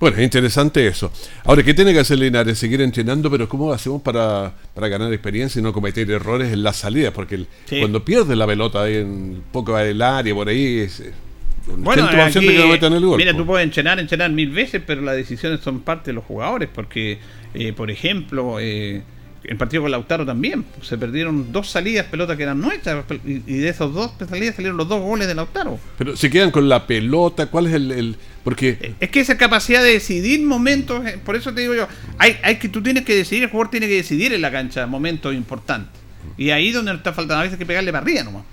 Bueno, 0.00 0.16
es 0.16 0.22
interesante 0.24 0.86
eso. 0.86 1.12
Ahora, 1.44 1.62
¿qué 1.62 1.74
tiene 1.74 1.92
que 1.92 2.00
hacer 2.00 2.18
Linares? 2.18 2.58
Seguir 2.58 2.80
entrenando, 2.80 3.30
pero 3.30 3.46
¿cómo 3.48 3.70
hacemos 3.72 4.00
para, 4.00 4.52
para 4.74 4.88
ganar 4.88 5.12
experiencia 5.12 5.60
y 5.60 5.62
no 5.62 5.72
cometer 5.74 6.10
errores 6.10 6.52
en 6.52 6.62
la 6.62 6.72
salida? 6.72 7.12
Porque 7.12 7.34
el- 7.34 7.46
Sí. 7.66 7.80
cuando 7.80 8.02
pierdes 8.02 8.36
la 8.36 8.46
pelota 8.46 8.82
ahí 8.82 8.96
en 8.96 9.42
poco 9.52 9.76
del 9.76 10.00
área, 10.00 10.34
por 10.34 10.48
ahí, 10.48 10.78
es, 10.80 11.02
Bueno, 11.76 12.04
aquí, 12.06 12.40
que 12.40 12.58
no 12.58 12.68
metan 12.68 12.94
el 12.94 13.04
gol. 13.04 13.18
mira, 13.18 13.36
tú 13.36 13.44
puedes 13.44 13.62
entrenar, 13.64 14.00
entrenar 14.00 14.30
mil 14.30 14.50
veces, 14.50 14.82
pero 14.86 15.02
las 15.02 15.16
decisiones 15.16 15.60
son 15.60 15.80
parte 15.80 16.10
de 16.10 16.14
los 16.14 16.24
jugadores, 16.24 16.70
porque, 16.74 17.18
eh, 17.52 17.72
por 17.74 17.90
ejemplo, 17.90 18.58
eh, 18.58 19.02
el 19.44 19.56
partido 19.56 19.82
con 19.82 19.90
Lautaro 19.90 20.26
también, 20.26 20.64
se 20.82 20.98
perdieron 20.98 21.52
dos 21.52 21.68
salidas, 21.68 22.06
pelotas 22.06 22.36
que 22.36 22.42
eran 22.42 22.60
nuestras, 22.60 23.04
y, 23.24 23.38
de 23.38 23.68
esos 23.68 23.92
dos 23.94 24.12
salidas 24.28 24.56
salieron 24.56 24.76
los 24.76 24.88
dos 24.88 25.00
goles 25.00 25.26
de 25.26 25.34
Lautaro. 25.34 25.78
Pero 25.98 26.16
se 26.16 26.28
quedan 26.30 26.50
con 26.50 26.68
la 26.68 26.86
pelota, 26.86 27.46
¿cuál 27.46 27.66
es 27.66 27.74
el...? 27.74 27.92
el- 27.92 28.16
porque 28.44 28.94
Es 29.00 29.10
que 29.10 29.20
esa 29.20 29.36
capacidad 29.36 29.82
de 29.82 29.92
decidir 29.92 30.42
momentos, 30.42 31.06
eh, 31.06 31.18
por 31.22 31.36
eso 31.36 31.52
te 31.52 31.60
digo 31.60 31.74
yo, 31.74 31.86
hay, 32.16 32.38
hay 32.42 32.56
que 32.56 32.70
tú 32.70 32.82
tienes 32.82 33.04
que 33.04 33.14
decidir, 33.14 33.44
el 33.44 33.50
jugador 33.50 33.70
tiene 33.70 33.86
que 33.86 33.96
decidir 33.96 34.32
en 34.32 34.40
la 34.40 34.50
cancha 34.50 34.86
momentos 34.86 35.34
importantes. 35.34 36.00
Y 36.38 36.50
ahí 36.50 36.72
donde 36.72 36.92
está 36.94 37.12
faltando, 37.12 37.40
a 37.40 37.44
veces 37.44 37.58
que 37.58 37.66
pegarle 37.66 37.92
para 37.92 38.02
arriba 38.02 38.22
nomás. 38.22 38.44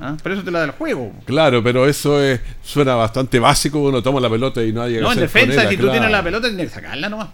¿ah? 0.00 0.16
Pero 0.22 0.34
eso 0.34 0.44
te 0.44 0.50
lo 0.50 0.58
da 0.58 0.64
el 0.64 0.72
juego. 0.72 1.12
Claro, 1.24 1.62
pero 1.62 1.88
eso 1.88 2.20
es, 2.22 2.40
suena 2.62 2.94
bastante 2.94 3.38
básico, 3.38 3.80
uno 3.80 4.02
toma 4.02 4.20
la 4.20 4.30
pelota 4.30 4.62
y 4.64 4.72
No, 4.72 4.86
en 4.86 4.96
hacer 4.96 5.02
con 5.04 5.16
defensa, 5.18 5.60
ella, 5.62 5.70
si 5.70 5.76
tú 5.76 5.82
claro. 5.82 5.92
tienes 5.92 6.10
la 6.10 6.22
pelota, 6.24 6.48
tienes 6.48 6.66
que 6.68 6.74
sacarla 6.74 7.08
nomás. 7.08 7.28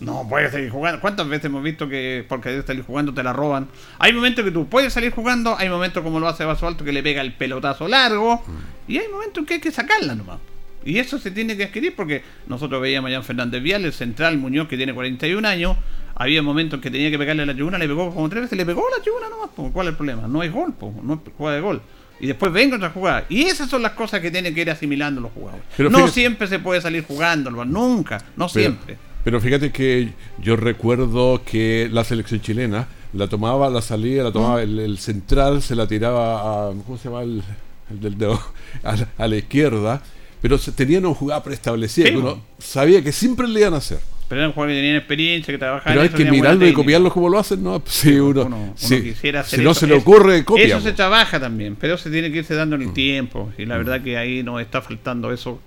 No 0.00 0.26
puedes 0.28 0.50
seguir 0.52 0.70
jugando. 0.70 1.00
¿Cuántas 1.00 1.28
veces 1.28 1.44
hemos 1.46 1.62
visto 1.62 1.88
que 1.88 2.24
porque 2.28 2.48
debes 2.48 2.64
salir 2.66 2.84
jugando 2.84 3.12
te 3.12 3.22
la 3.22 3.32
roban? 3.32 3.68
Hay 3.98 4.12
momentos 4.12 4.44
que 4.44 4.50
tú 4.50 4.66
puedes 4.66 4.92
salir 4.92 5.12
jugando, 5.12 5.56
hay 5.58 5.68
momentos 5.68 6.02
como 6.02 6.18
lo 6.20 6.26
hace 6.28 6.44
Vaso 6.44 6.66
Alto 6.66 6.84
que 6.84 6.92
le 6.92 7.02
pega 7.02 7.20
el 7.20 7.34
pelotazo 7.34 7.86
largo, 7.86 8.42
y 8.88 8.98
hay 8.98 9.08
momentos 9.08 9.44
que 9.46 9.54
hay 9.54 9.60
que 9.60 9.70
sacarla 9.70 10.14
nomás. 10.14 10.38
Y 10.84 10.98
eso 10.98 11.18
se 11.18 11.30
tiene 11.30 11.56
que 11.58 11.64
adquirir 11.64 11.94
porque 11.94 12.22
nosotros 12.46 12.80
veíamos 12.80 13.10
a 13.10 13.14
Jan 13.14 13.24
Fernández 13.24 13.62
Vial, 13.62 13.84
el 13.84 13.92
central 13.92 14.38
Muñoz 14.38 14.66
que 14.68 14.78
tiene 14.78 14.94
41 14.94 15.46
años, 15.46 15.76
había 16.14 16.40
momentos 16.42 16.80
que 16.80 16.90
tenía 16.90 17.10
que 17.10 17.18
pegarle 17.18 17.42
a 17.42 17.46
la 17.46 17.52
tribuna, 17.54 17.76
le 17.76 17.86
pegó 17.86 18.14
como 18.14 18.26
tres 18.30 18.42
veces, 18.44 18.56
le 18.56 18.64
pegó 18.64 18.80
a 18.88 18.96
la 18.96 19.02
tribuna 19.02 19.28
nomás, 19.28 19.50
po. 19.54 19.70
¿cuál 19.70 19.88
es 19.88 19.90
el 19.90 19.96
problema? 19.98 20.26
No 20.26 20.42
es 20.42 20.50
gol, 20.50 20.72
po, 20.72 20.94
no 21.02 21.14
es 21.14 21.20
jugada 21.36 21.56
de 21.56 21.62
gol. 21.62 21.82
Y 22.18 22.26
después 22.26 22.50
venga 22.52 22.76
otra 22.76 22.88
jugada. 22.90 23.24
Y 23.28 23.42
esas 23.42 23.68
son 23.68 23.82
las 23.82 23.92
cosas 23.92 24.20
que 24.20 24.30
tienen 24.30 24.54
que 24.54 24.62
ir 24.62 24.70
asimilando 24.70 25.20
los 25.20 25.32
jugadores. 25.32 25.64
Pero 25.76 25.90
no 25.90 25.98
fíjate- 25.98 26.12
siempre 26.12 26.46
se 26.48 26.58
puede 26.58 26.80
salir 26.80 27.04
jugando, 27.04 27.50
nunca, 27.50 28.16
no 28.36 28.48
Pero- 28.48 28.48
siempre. 28.48 28.96
Pero 29.24 29.40
fíjate 29.40 29.70
que 29.70 30.10
yo 30.42 30.56
recuerdo 30.56 31.42
que 31.44 31.88
la 31.92 32.04
selección 32.04 32.40
chilena 32.40 32.88
la 33.12 33.28
tomaba, 33.28 33.68
la 33.68 33.82
salía, 33.82 34.22
la 34.22 34.32
tomaba 34.32 34.62
el, 34.62 34.78
el 34.78 34.98
central, 34.98 35.62
se 35.62 35.74
la 35.74 35.86
tiraba 35.86 36.68
a, 36.68 36.72
¿cómo 36.86 36.96
se 36.96 37.08
llama? 37.08 37.22
El, 37.22 37.42
el 37.90 38.00
del 38.00 38.16
dedo, 38.18 38.40
a, 38.82 38.96
la- 38.96 39.08
a 39.18 39.28
la 39.28 39.36
izquierda, 39.36 40.02
pero 40.40 40.56
se- 40.58 40.72
tenían 40.72 41.04
una 41.04 41.14
jugada 41.14 41.42
preestablecida 41.42 42.06
Sí, 42.06 42.12
que 42.12 42.18
uno 42.18 42.40
sabía 42.58 43.02
que 43.02 43.12
siempre 43.12 43.46
le 43.48 43.60
iban 43.60 43.74
a 43.74 43.78
hacer. 43.78 43.98
Pero 44.28 44.42
eran 44.42 44.52
jugadores 44.52 44.76
que 44.76 44.80
tenían 44.80 44.96
experiencia, 44.96 45.52
que 45.52 45.58
trabajaban 45.58 45.92
Pero 45.92 46.00
hay 46.02 46.06
eso, 46.08 46.16
que 46.16 46.24
mirarlo 46.30 46.56
y 46.58 46.58
técnica. 46.68 46.76
copiarlo 46.76 47.10
como 47.10 47.28
lo 47.28 47.38
hacen, 47.40 47.62
¿no? 47.64 47.82
Si 47.86 48.12
uno, 48.14 48.42
uno, 48.46 48.56
uno 48.56 48.72
si, 48.76 49.02
quisiera 49.02 49.40
hacer 49.40 49.58
si 49.58 49.64
no 49.64 49.72
eso. 49.72 49.80
se 49.80 49.86
le 49.88 49.94
ocurre, 49.96 50.44
copia. 50.44 50.64
Eso 50.64 50.80
se 50.80 50.92
trabaja 50.92 51.40
también, 51.40 51.74
pero 51.76 51.98
se 51.98 52.10
tiene 52.10 52.30
que 52.30 52.38
irse 52.38 52.54
dando 52.54 52.76
en 52.76 52.82
el 52.82 52.88
Mm. 52.88 52.94
tiempo. 52.94 53.52
Y 53.58 53.66
la 53.66 53.76
verdad 53.76 54.00
que 54.00 54.16
ahí 54.16 54.42
nos 54.44 54.60
está 54.62 54.80
faltando 54.80 55.32
eso. 55.32 55.60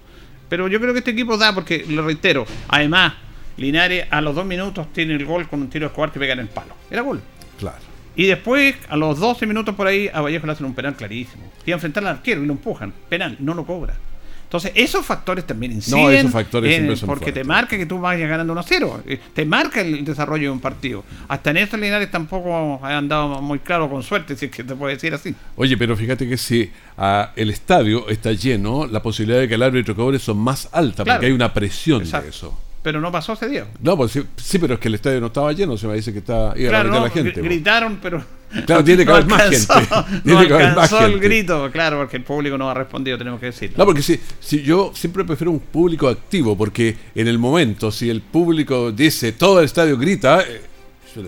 Pero 0.47 0.69
yo 0.69 0.79
creo 0.79 0.93
que 0.93 0.99
este 0.99 1.11
equipo 1.11 1.37
da, 1.37 1.53
porque 1.53 1.85
lo 1.89 2.03
reitero, 2.05 2.45
además, 2.69 3.13
Linares 3.57 4.05
a 4.09 4.21
los 4.21 4.35
dos 4.35 4.45
minutos 4.45 4.87
tiene 4.93 5.13
el 5.13 5.25
gol 5.25 5.47
con 5.47 5.61
un 5.61 5.69
tiro 5.69 5.85
de 5.85 5.87
Escobar 5.87 6.11
que 6.11 6.19
pega 6.19 6.33
en 6.33 6.39
el 6.39 6.47
palo. 6.49 6.73
Era 6.89 7.01
gol. 7.01 7.21
Claro. 7.59 7.77
Y 8.15 8.25
después, 8.27 8.75
a 8.89 8.95
los 8.95 9.19
12 9.19 9.45
minutos 9.47 9.73
por 9.75 9.87
ahí, 9.87 10.09
a 10.13 10.21
Vallejo 10.21 10.45
le 10.45 10.51
hacen 10.53 10.65
un 10.65 10.75
penal 10.75 10.95
clarísimo. 10.95 11.43
Y 11.65 11.71
a 11.71 11.75
enfrentar 11.75 12.03
al 12.03 12.09
arquero 12.17 12.43
y 12.43 12.45
lo 12.45 12.53
empujan. 12.53 12.93
Penal, 13.09 13.37
no 13.39 13.53
lo 13.55 13.65
cobra. 13.65 13.95
Entonces, 14.43 14.71
esos 14.75 15.03
factores 15.03 15.47
también 15.47 15.71
inciden. 15.71 16.13
esos 16.13 16.31
factores 16.31 16.77
en- 16.77 16.95
son 16.95 17.07
Porque 17.09 17.31
te 17.31 17.43
marca 17.43 17.75
que 17.75 17.87
tú 17.87 17.99
vayas 17.99 18.29
ganando 18.29 18.53
1-0. 18.53 19.01
eh, 19.07 19.19
Te 19.33 19.45
marca 19.45 19.81
el 19.81 20.05
desarrollo 20.05 20.43
de 20.43 20.51
un 20.51 20.59
partido. 20.59 21.03
Hasta 21.27 21.49
en 21.49 21.57
eso 21.57 21.75
Linares 21.75 22.11
tampoco 22.11 22.79
ha 22.83 22.95
andado 22.95 23.41
muy 23.41 23.57
claro 23.57 23.89
con 23.89 24.03
suerte, 24.03 24.35
si 24.35 24.45
es 24.45 24.51
que 24.51 24.63
te 24.63 24.75
puede 24.75 24.93
decir 24.93 25.11
así. 25.15 25.33
Oye, 25.55 25.75
pero 25.75 25.97
fíjate 25.97 26.29
que 26.29 26.37
si 26.37 26.71
ah, 26.99 27.31
el 27.35 27.49
estadio 27.49 28.07
está 28.09 28.31
lleno, 28.33 28.85
la 28.85 29.01
posibilidad 29.01 29.39
de 29.39 29.47
que 29.47 29.55
el 29.55 29.63
árbitro 29.63 29.95
cobre 29.95 30.19
son 30.19 30.37
más 30.37 30.69
altas, 30.71 31.03
Claro. 31.03 31.17
porque 31.17 31.25
hay 31.25 31.31
una 31.33 31.51
presión 31.51 32.03
Exacto. 32.03 32.25
de 32.25 32.29
eso. 32.29 32.59
Pero 32.83 32.99
no 32.99 33.11
pasó 33.11 33.33
ese 33.33 33.47
día. 33.47 33.65
No, 33.81 33.95
pues 33.95 34.11
sí, 34.11 34.21
sí, 34.35 34.59
pero 34.59 34.73
es 34.73 34.79
que 34.79 34.89
el 34.89 34.95
estadio 34.95 35.21
no 35.21 35.27
estaba 35.27 35.53
lleno, 35.53 35.77
se 35.77 35.87
me 35.87 35.95
dice 35.95 36.11
que 36.11 36.19
está 36.19 36.53
iba 36.57 36.69
Claro, 36.69 36.89
la 36.89 36.95
no, 36.97 37.03
la 37.05 37.09
gente. 37.09 37.41
gritaron, 37.41 37.97
pero. 38.01 38.23
Claro, 38.65 38.83
tiene 38.83 39.05
que 39.05 39.09
no 39.09 39.15
haber 39.15 39.25
más 39.27 39.49
gente. 39.49 39.67
No 39.89 40.21
Tiene 40.23 40.47
que 40.47 40.53
haber 40.53 40.75
más 40.75 40.91
alcanzó 40.91 41.05
el 41.05 41.19
grito, 41.19 41.71
claro, 41.71 41.97
porque 41.99 42.17
el 42.17 42.23
público 42.23 42.57
no 42.57 42.69
ha 42.69 42.73
respondido, 42.73 43.17
tenemos 43.17 43.39
que 43.39 43.47
decirlo. 43.47 43.77
No, 43.77 43.85
porque 43.85 44.01
si, 44.01 44.19
si 44.41 44.61
yo 44.61 44.91
siempre 44.93 45.23
prefiero 45.23 45.51
un 45.51 45.59
público 45.59 46.09
activo, 46.09 46.57
porque 46.57 46.95
en 47.15 47.27
el 47.29 47.39
momento, 47.39 47.89
si 47.89 48.09
el 48.09 48.21
público 48.21 48.91
dice, 48.91 49.31
todo 49.31 49.59
el 49.59 49.65
estadio 49.65 49.97
grita, 49.97 50.41
eh, 50.41 50.61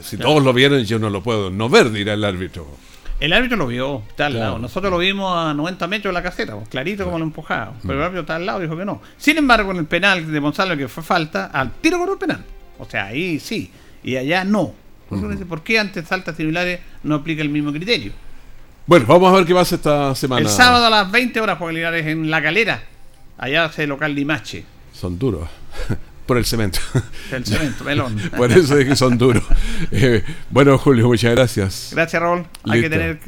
si 0.02 0.18
todos 0.18 0.44
lo 0.44 0.52
vieron, 0.52 0.84
yo 0.84 1.00
no 1.00 1.10
lo 1.10 1.24
puedo 1.24 1.50
no 1.50 1.70
ver, 1.70 1.90
dirá 1.90 2.14
el 2.14 2.26
árbitro. 2.26 2.68
El 3.20 3.32
árbitro 3.34 3.58
lo 3.58 3.68
vio, 3.68 4.04
está 4.10 4.26
al 4.26 4.34
Claro. 4.34 4.46
lado. 4.48 4.60
Nosotros 4.60 4.92
lo 4.92 4.98
vimos 4.98 5.34
a 5.36 5.54
90 5.54 5.88
metros 5.88 6.14
de 6.14 6.14
la 6.14 6.24
caseta, 6.24 6.54
pues, 6.56 6.68
clarito 6.68 7.06
como 7.06 7.18
lo 7.18 7.24
empujaba. 7.26 7.74
Pero 7.82 7.94
el 7.96 8.02
árbitro 8.04 8.22
está 8.22 8.36
al 8.36 8.46
lado 8.46 8.60
y 8.60 8.64
dijo 8.64 8.78
que 8.78 8.86
no. 8.86 9.02
Sin 9.18 9.38
embargo, 9.38 9.72
en 9.72 9.78
el 9.78 9.86
penal 9.86 10.30
de 10.32 10.40
Gonzalo, 10.40 10.76
que 10.76 10.88
fue 10.88 11.02
falta, 11.04 11.46
al 11.48 11.72
tiro 11.74 11.98
con 12.00 12.10
el 12.10 12.18
penal. 12.18 12.44
O 12.78 12.86
sea, 12.86 13.06
ahí 13.06 13.40
sí. 13.40 13.72
Y 14.04 14.18
allá 14.18 14.44
no. 14.44 14.74
¿por 15.48 15.62
qué 15.64 15.80
ante 15.80 16.02
faltas 16.04 16.36
similares 16.36 16.80
no 17.04 17.16
aplica 17.16 17.42
el 17.42 17.50
mismo 17.50 17.72
criterio? 17.72 18.12
Bueno, 18.88 19.06
vamos 19.08 19.32
a 19.32 19.38
ver 19.38 19.46
qué 19.46 19.54
pasa 19.54 19.76
esta 19.76 20.14
semana. 20.16 20.42
El 20.42 20.50
sábado 20.50 20.86
a 20.86 20.90
las 20.90 21.10
20 21.12 21.40
horas 21.40 21.58
juega 21.58 21.74
Linares 21.74 22.06
en 22.08 22.30
La 22.30 22.42
Calera. 22.42 22.84
Allá 23.38 23.66
hace 23.66 23.88
local 23.88 24.14
Limache. 24.14 24.66
Son 24.94 25.18
duros. 25.18 25.48
Por 26.26 26.38
el 26.38 26.46
cemento. 26.46 26.80
El 27.32 27.46
cemento, 27.46 27.84
melón. 27.84 28.16
Por 28.38 28.52
eso 28.52 28.78
es 28.80 28.86
que 28.88 28.96
son 28.96 29.18
duros. 29.18 29.44
Eh, 29.92 30.24
bueno, 30.50 30.78
Julio, 30.78 31.08
muchas 31.08 31.32
gracias. 31.36 31.90
Gracias, 31.94 32.22
Raúl. 32.22 32.46
Hay 32.64 32.82
que 32.82 32.90
tener 32.90 33.20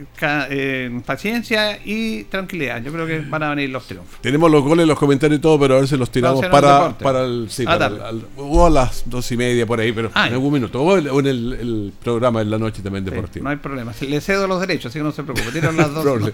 eh, 0.49 1.01
paciencia 1.05 1.79
y 1.85 2.23
tranquilidad. 2.25 2.81
Yo 2.81 2.91
creo 2.91 3.05
que 3.05 3.19
van 3.19 3.43
a 3.43 3.49
venir 3.49 3.69
los 3.69 3.85
triunfos. 3.85 4.19
Tenemos 4.21 4.49
los 4.49 4.63
goles, 4.63 4.87
los 4.87 4.97
comentarios 4.97 5.37
y 5.37 5.41
todo, 5.41 5.59
pero 5.59 5.75
a 5.75 5.79
ver 5.79 5.87
si 5.87 5.95
los 5.97 6.09
tiramos 6.11 6.45
para, 6.47 6.97
para 6.97 7.23
el. 7.25 7.47
Sí, 7.49 7.63
A 7.67 7.71
la 7.71 7.77
para 7.77 7.89
tarde. 7.97 7.97
el- 7.97 8.05
al- 8.21 8.27
o 8.37 8.65
a 8.65 8.69
las 8.69 9.03
dos 9.05 9.31
y 9.31 9.37
media 9.37 9.65
por 9.67 9.79
ahí, 9.79 9.91
pero 9.91 10.09
Ah, 10.13 10.27
en 10.27 10.33
algún 10.33 10.53
minuto. 10.53 10.81
O 10.81 10.97
en, 10.97 11.25
el, 11.27 11.53
el 11.53 11.93
programa 12.03 12.41
en 12.41 12.49
la 12.49 12.57
noche 12.57 12.81
también 12.81 13.05
Sí, 13.05 13.11
deportivo. 13.11 13.43
no 13.43 13.49
hay 13.51 13.57
problema. 13.57 13.93
Le 14.01 14.21
cedo 14.21 14.47
los 14.47 14.59
derechos, 14.59 14.89
así 14.89 14.99
que 14.99 15.03
no 15.03 15.11
se 15.11 15.23
preocupe. 15.23 15.51
Tiran 15.51 15.77
las 15.77 15.93
dos. 15.93 16.31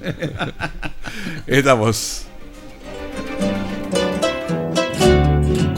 Estamos. 1.48 2.26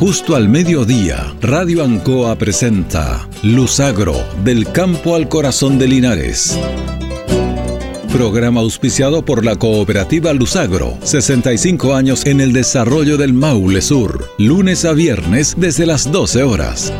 Justo 0.05 0.35
al 0.35 0.49
mediodía, 0.49 1.33
Radio 1.41 1.83
Ancoa 1.83 2.35
presenta 2.35 3.27
Luzagro, 3.41 4.13
del 4.43 4.71
campo 4.71 5.15
al 5.15 5.27
corazón 5.27 5.79
de 5.79 5.87
Linares. 5.87 6.59
Programa 8.13 8.61
auspiciado 8.61 9.25
por 9.25 9.43
la 9.43 9.55
cooperativa 9.55 10.31
Luzagro, 10.31 10.95
65 11.01 11.95
años 11.95 12.23
en 12.27 12.39
el 12.39 12.53
desarrollo 12.53 13.17
del 13.17 13.33
Maule 13.33 13.81
Sur, 13.81 14.29
lunes 14.37 14.85
a 14.85 14.93
viernes 14.93 15.55
desde 15.57 15.87
las 15.87 16.11
12 16.11 16.43
horas. 16.43 16.93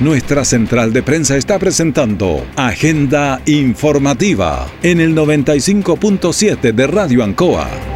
Nuestra 0.00 0.46
central 0.46 0.94
de 0.94 1.02
prensa 1.02 1.36
está 1.36 1.58
presentando 1.58 2.46
Agenda 2.56 3.42
Informativa 3.44 4.66
en 4.82 5.02
el 5.02 5.14
95.7 5.14 6.72
de 6.72 6.86
Radio 6.86 7.22
Ancoa. 7.22 7.89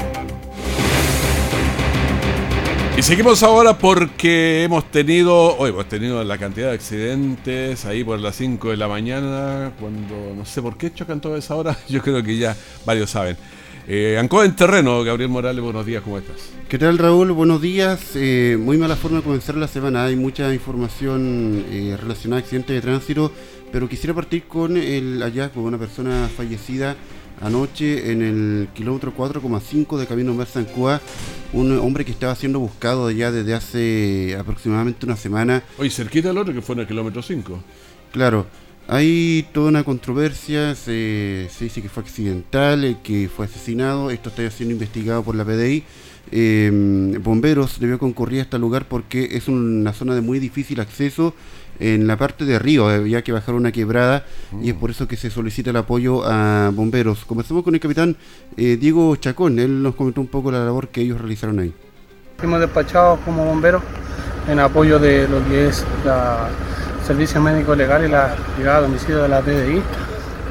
Y 2.97 3.03
seguimos 3.03 3.43
ahora 3.43 3.77
porque 3.77 4.63
hemos 4.63 4.89
tenido, 4.89 5.57
hoy 5.59 5.71
hemos 5.71 5.89
tenido 5.89 6.23
la 6.23 6.39
cantidad 6.39 6.69
de 6.69 6.75
accidentes 6.75 7.85
ahí 7.87 8.05
por 8.05 8.21
las 8.21 8.37
5 8.37 8.71
de 8.71 8.77
la 8.77 8.87
mañana, 8.87 9.73
cuando 9.81 10.33
no 10.37 10.45
sé 10.45 10.63
por 10.63 10.77
qué 10.77 10.95
chocan 10.95 11.21
toda 11.21 11.37
esa 11.37 11.57
hora, 11.57 11.77
yo 11.89 12.01
creo 12.01 12.23
que 12.23 12.39
ya 12.39 12.57
varios 12.87 13.11
saben. 13.11 13.37
Eh, 13.89 14.17
en 14.19 14.57
terreno, 14.57 15.03
Gabriel 15.03 15.29
Morales, 15.29 15.63
buenos 15.63 15.85
días, 15.85 16.05
¿cómo 16.05 16.19
estás? 16.19 16.51
¿Qué 16.69 16.79
tal 16.79 16.97
Raúl? 16.97 17.33
Buenos 17.33 17.61
días. 17.61 18.13
Eh, 18.15 18.57
muy 18.59 18.79
mala 18.79 18.95
forma 18.95 19.19
de 19.19 19.25
comenzar 19.25 19.57
la 19.57 19.69
semana. 19.69 20.05
Hay 20.05 20.15
mucha 20.15 20.55
información 20.55 21.67
eh, 21.71 21.97
relacionada 22.01 22.41
a 22.41 22.45
accidentes 22.45 22.77
de 22.77 22.81
tránsito, 22.81 23.33
pero 23.73 23.89
quisiera 23.89 24.15
partir 24.15 24.45
con 24.45 24.77
el 24.77 25.21
hallazgo 25.21 25.63
de 25.63 25.67
una 25.67 25.79
persona 25.79 26.31
fallecida 26.35 26.97
anoche 27.41 28.13
en 28.13 28.23
el 28.23 28.69
kilómetro 28.75 29.15
4,5 29.17 29.99
de 29.99 30.07
Camino 30.07 30.35
Mer 30.35 30.47
San 30.47 30.65
Cua, 30.65 31.01
un 31.53 31.79
hombre 31.79 32.05
que 32.05 32.13
estaba 32.13 32.35
siendo 32.35 32.59
buscado 32.59 33.11
ya 33.11 33.31
desde 33.31 33.55
hace 33.55 34.37
aproximadamente 34.39 35.07
una 35.07 35.17
semana. 35.17 35.63
Hoy 35.79 35.91
cerquita 35.91 36.29
del 36.29 36.39
otro 36.39 36.53
que 36.55 36.63
fue 36.63 36.75
en 36.75 36.81
el 36.81 36.87
kilómetro 36.87 37.23
5. 37.23 37.63
Claro, 38.13 38.47
hay 38.87 39.47
toda 39.53 39.69
una 39.69 39.85
controversia, 39.85 40.75
se, 40.75 41.49
se 41.51 41.65
dice 41.65 41.81
que 41.81 41.89
fue 41.89 42.03
accidental, 42.03 42.85
eh, 42.85 42.97
que 43.03 43.31
fue 43.35 43.47
asesinado, 43.47 44.11
esto 44.11 44.29
está 44.29 44.49
siendo 44.51 44.73
investigado 44.73 45.23
por 45.23 45.35
la 45.35 45.45
PDI. 45.45 45.85
Eh, 46.37 46.69
bomberos 47.23 47.79
debió 47.79 47.97
concurrir 47.97 48.41
a 48.41 48.43
este 48.43 48.59
lugar 48.59 48.87
porque 48.89 49.37
es 49.37 49.47
una 49.47 49.93
zona 49.93 50.17
de 50.17 50.21
muy 50.21 50.41
difícil 50.41 50.81
acceso 50.81 51.33
en 51.79 52.09
la 52.09 52.17
parte 52.17 52.45
de 52.45 52.57
arriba, 52.57 52.93
había 52.93 53.23
que 53.23 53.31
bajar 53.31 53.55
una 53.55 53.71
quebrada 53.71 54.25
y 54.61 54.71
es 54.71 54.75
por 54.75 54.91
eso 54.91 55.07
que 55.07 55.17
se 55.17 55.31
solicita 55.31 55.71
el 55.71 55.77
apoyo 55.77 56.25
a 56.25 56.73
bomberos. 56.75 57.25
Comenzamos 57.25 57.63
con 57.63 57.75
el 57.75 57.81
capitán 57.81 58.17
eh, 58.57 58.77
Diego 58.81 59.15
Chacón, 59.15 59.61
él 59.61 59.81
nos 59.81 59.95
comentó 59.95 60.21
un 60.21 60.27
poco 60.27 60.51
la 60.51 60.65
labor 60.65 60.89
que 60.89 61.03
ellos 61.03 61.21
realizaron 61.21 61.61
ahí. 61.61 61.73
Fuimos 62.39 62.59
despachados 62.59 63.21
como 63.21 63.45
bomberos 63.45 63.85
en 64.49 64.59
apoyo 64.59 64.99
de 64.99 65.29
lo 65.29 65.47
que 65.47 65.69
es 65.69 65.87
la 66.05 66.49
servicio 67.07 67.41
médico 67.41 67.77
legal 67.77 68.05
y 68.05 68.09
la 68.09 68.35
llegada 68.59 68.79
a 68.79 68.81
domicilio 68.81 69.23
de 69.23 69.29
la 69.29 69.41
PDI 69.41 69.81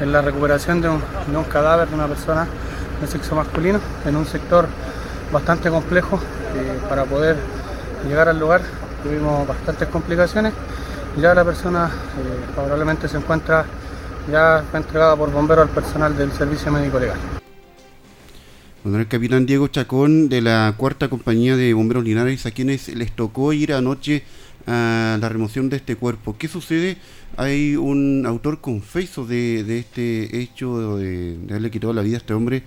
en 0.00 0.12
la 0.12 0.22
recuperación 0.22 0.80
de 0.80 0.88
un, 0.88 1.02
de 1.30 1.36
un 1.36 1.44
cadáver 1.44 1.88
de 1.88 1.94
una 1.94 2.06
persona 2.06 2.46
de 3.02 3.06
sexo 3.06 3.34
masculino 3.34 3.80
en 4.06 4.16
un 4.16 4.24
sector 4.24 4.66
bastante 5.34 5.68
complejo 5.68 6.16
eh, 6.54 6.78
para 6.88 7.04
poder 7.04 7.36
llegar 8.08 8.28
al 8.28 8.38
lugar 8.38 8.62
tuvimos 9.02 9.46
bastantes 9.48 9.88
complicaciones 9.88 10.54
ya 11.20 11.34
la 11.34 11.44
persona 11.44 11.86
eh, 11.86 12.52
favorablemente 12.54 13.08
se 13.08 13.16
encuentra 13.16 13.66
ya 14.30 14.64
entregada 14.72 15.16
por 15.16 15.32
bombero 15.32 15.62
al 15.62 15.68
personal 15.70 16.16
del 16.16 16.30
servicio 16.30 16.70
médico 16.70 17.00
legal 17.00 17.18
Bueno, 18.84 19.00
el 19.00 19.08
capitán 19.08 19.44
Diego 19.44 19.66
Chacón 19.66 20.28
de 20.28 20.40
la 20.40 20.72
cuarta 20.76 21.08
compañía 21.08 21.56
de 21.56 21.74
bomberos 21.74 22.04
Linares, 22.04 22.46
a 22.46 22.52
quienes 22.52 22.88
les 22.94 23.10
tocó 23.10 23.52
ir 23.52 23.72
anoche 23.72 24.22
a 24.66 25.18
la 25.20 25.28
remoción 25.28 25.68
de 25.68 25.76
este 25.76 25.96
cuerpo. 25.96 26.36
¿Qué 26.38 26.48
sucede? 26.48 26.96
Hay 27.36 27.76
un 27.76 28.24
autor 28.26 28.60
confeso 28.60 29.26
de, 29.26 29.64
de 29.64 29.78
este 29.78 30.40
hecho 30.40 30.96
de, 30.96 31.36
de 31.36 31.52
haberle 31.52 31.70
quitado 31.70 31.92
la 31.92 32.02
vida 32.02 32.16
a 32.16 32.20
este 32.20 32.34
hombre 32.34 32.62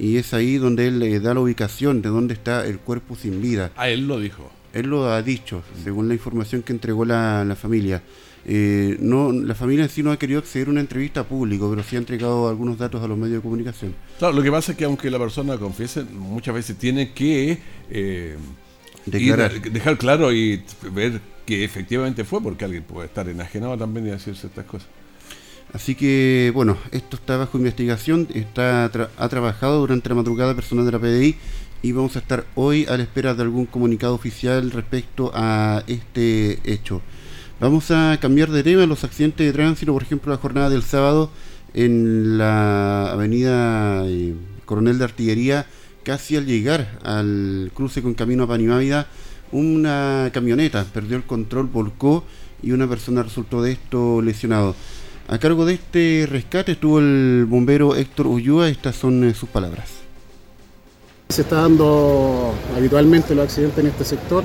y 0.00 0.16
es 0.16 0.32
ahí 0.34 0.56
donde 0.56 0.86
él 0.88 0.98
le 0.98 1.20
da 1.20 1.34
la 1.34 1.40
ubicación 1.40 2.00
de 2.02 2.08
dónde 2.08 2.34
está 2.34 2.66
el 2.66 2.78
cuerpo 2.78 3.14
sin 3.16 3.40
vida. 3.42 3.70
Ah, 3.76 3.88
él 3.90 4.08
lo 4.08 4.18
dijo. 4.18 4.50
Él 4.72 4.86
lo 4.86 5.10
ha 5.10 5.20
dicho, 5.22 5.62
según 5.84 6.08
la 6.08 6.14
información 6.14 6.62
que 6.62 6.72
entregó 6.72 7.04
la, 7.04 7.44
la 7.44 7.54
familia. 7.56 8.02
Eh, 8.46 8.96
no, 9.00 9.30
la 9.32 9.54
familia 9.54 9.84
en 9.84 9.90
sí 9.90 10.02
no 10.02 10.12
ha 10.12 10.18
querido 10.18 10.38
acceder 10.38 10.68
a 10.68 10.70
una 10.70 10.80
entrevista 10.80 11.20
a 11.20 11.24
público, 11.24 11.68
pero 11.68 11.82
sí 11.82 11.96
ha 11.96 11.98
entregado 11.98 12.48
algunos 12.48 12.78
datos 12.78 13.02
a 13.02 13.06
los 13.08 13.18
medios 13.18 13.36
de 13.38 13.42
comunicación. 13.42 13.94
Claro, 14.18 14.32
lo 14.34 14.42
que 14.42 14.50
pasa 14.50 14.72
es 14.72 14.78
que 14.78 14.84
aunque 14.84 15.10
la 15.10 15.18
persona 15.18 15.58
confiese, 15.58 16.04
muchas 16.04 16.54
veces 16.54 16.76
tiene 16.78 17.12
que 17.12 17.58
eh, 17.90 18.36
Declarar. 19.06 19.52
ir 19.56 19.62
a- 19.66 19.70
dejar 19.70 19.98
claro 19.98 20.32
y 20.32 20.62
ver 20.92 21.20
que 21.44 21.64
efectivamente 21.64 22.24
fue, 22.24 22.40
porque 22.42 22.64
alguien 22.64 22.84
puede 22.84 23.08
estar 23.08 23.28
enajenado 23.28 23.76
también 23.76 24.06
y 24.06 24.10
decirse 24.10 24.46
estas 24.46 24.64
cosas. 24.64 24.88
Así 25.72 25.94
que, 25.94 26.50
bueno, 26.54 26.76
esto 26.90 27.16
está 27.16 27.36
bajo 27.36 27.56
investigación, 27.56 28.26
está 28.34 28.90
tra- 28.90 29.08
ha 29.16 29.28
trabajado 29.28 29.78
durante 29.80 30.08
la 30.08 30.16
madrugada 30.16 30.54
personal 30.54 30.84
de 30.84 30.92
la 30.92 30.98
PDI 30.98 31.36
y 31.82 31.92
vamos 31.92 32.16
a 32.16 32.18
estar 32.18 32.44
hoy 32.56 32.86
a 32.88 32.96
la 32.96 33.04
espera 33.04 33.34
de 33.34 33.42
algún 33.42 33.66
comunicado 33.66 34.14
oficial 34.14 34.70
respecto 34.72 35.30
a 35.32 35.84
este 35.86 36.58
hecho. 36.64 37.02
Vamos 37.60 37.90
a 37.90 38.18
cambiar 38.20 38.50
de 38.50 38.62
tema 38.64 38.84
los 38.86 39.04
accidentes 39.04 39.46
de 39.46 39.52
tránsito, 39.52 39.92
por 39.92 40.02
ejemplo, 40.02 40.32
la 40.32 40.38
jornada 40.38 40.70
del 40.70 40.82
sábado 40.82 41.30
en 41.72 42.36
la 42.36 43.12
avenida 43.12 44.02
eh, 44.06 44.34
Coronel 44.64 44.98
de 44.98 45.04
Artillería, 45.04 45.66
casi 46.02 46.36
al 46.36 46.46
llegar 46.46 46.98
al 47.04 47.70
cruce 47.74 48.02
con 48.02 48.14
camino 48.14 48.42
a 48.42 48.48
Panimávida, 48.48 49.06
una 49.52 50.30
camioneta 50.32 50.84
perdió 50.92 51.16
el 51.16 51.24
control, 51.24 51.66
volcó 51.66 52.24
y 52.62 52.72
una 52.72 52.88
persona 52.88 53.22
resultó 53.22 53.62
de 53.62 53.72
esto 53.72 54.20
lesionado. 54.20 54.74
A 55.30 55.38
cargo 55.38 55.64
de 55.64 55.74
este 55.74 56.26
rescate 56.28 56.72
estuvo 56.72 56.98
el 56.98 57.46
bombero 57.48 57.94
Héctor 57.94 58.26
Ullúa, 58.26 58.68
estas 58.68 58.96
son 58.96 59.22
eh, 59.22 59.32
sus 59.32 59.48
palabras. 59.48 59.88
Se 61.28 61.42
está 61.42 61.60
dando 61.62 62.52
habitualmente 62.76 63.36
los 63.36 63.44
accidentes 63.44 63.78
en 63.78 63.86
este 63.86 64.04
sector, 64.04 64.42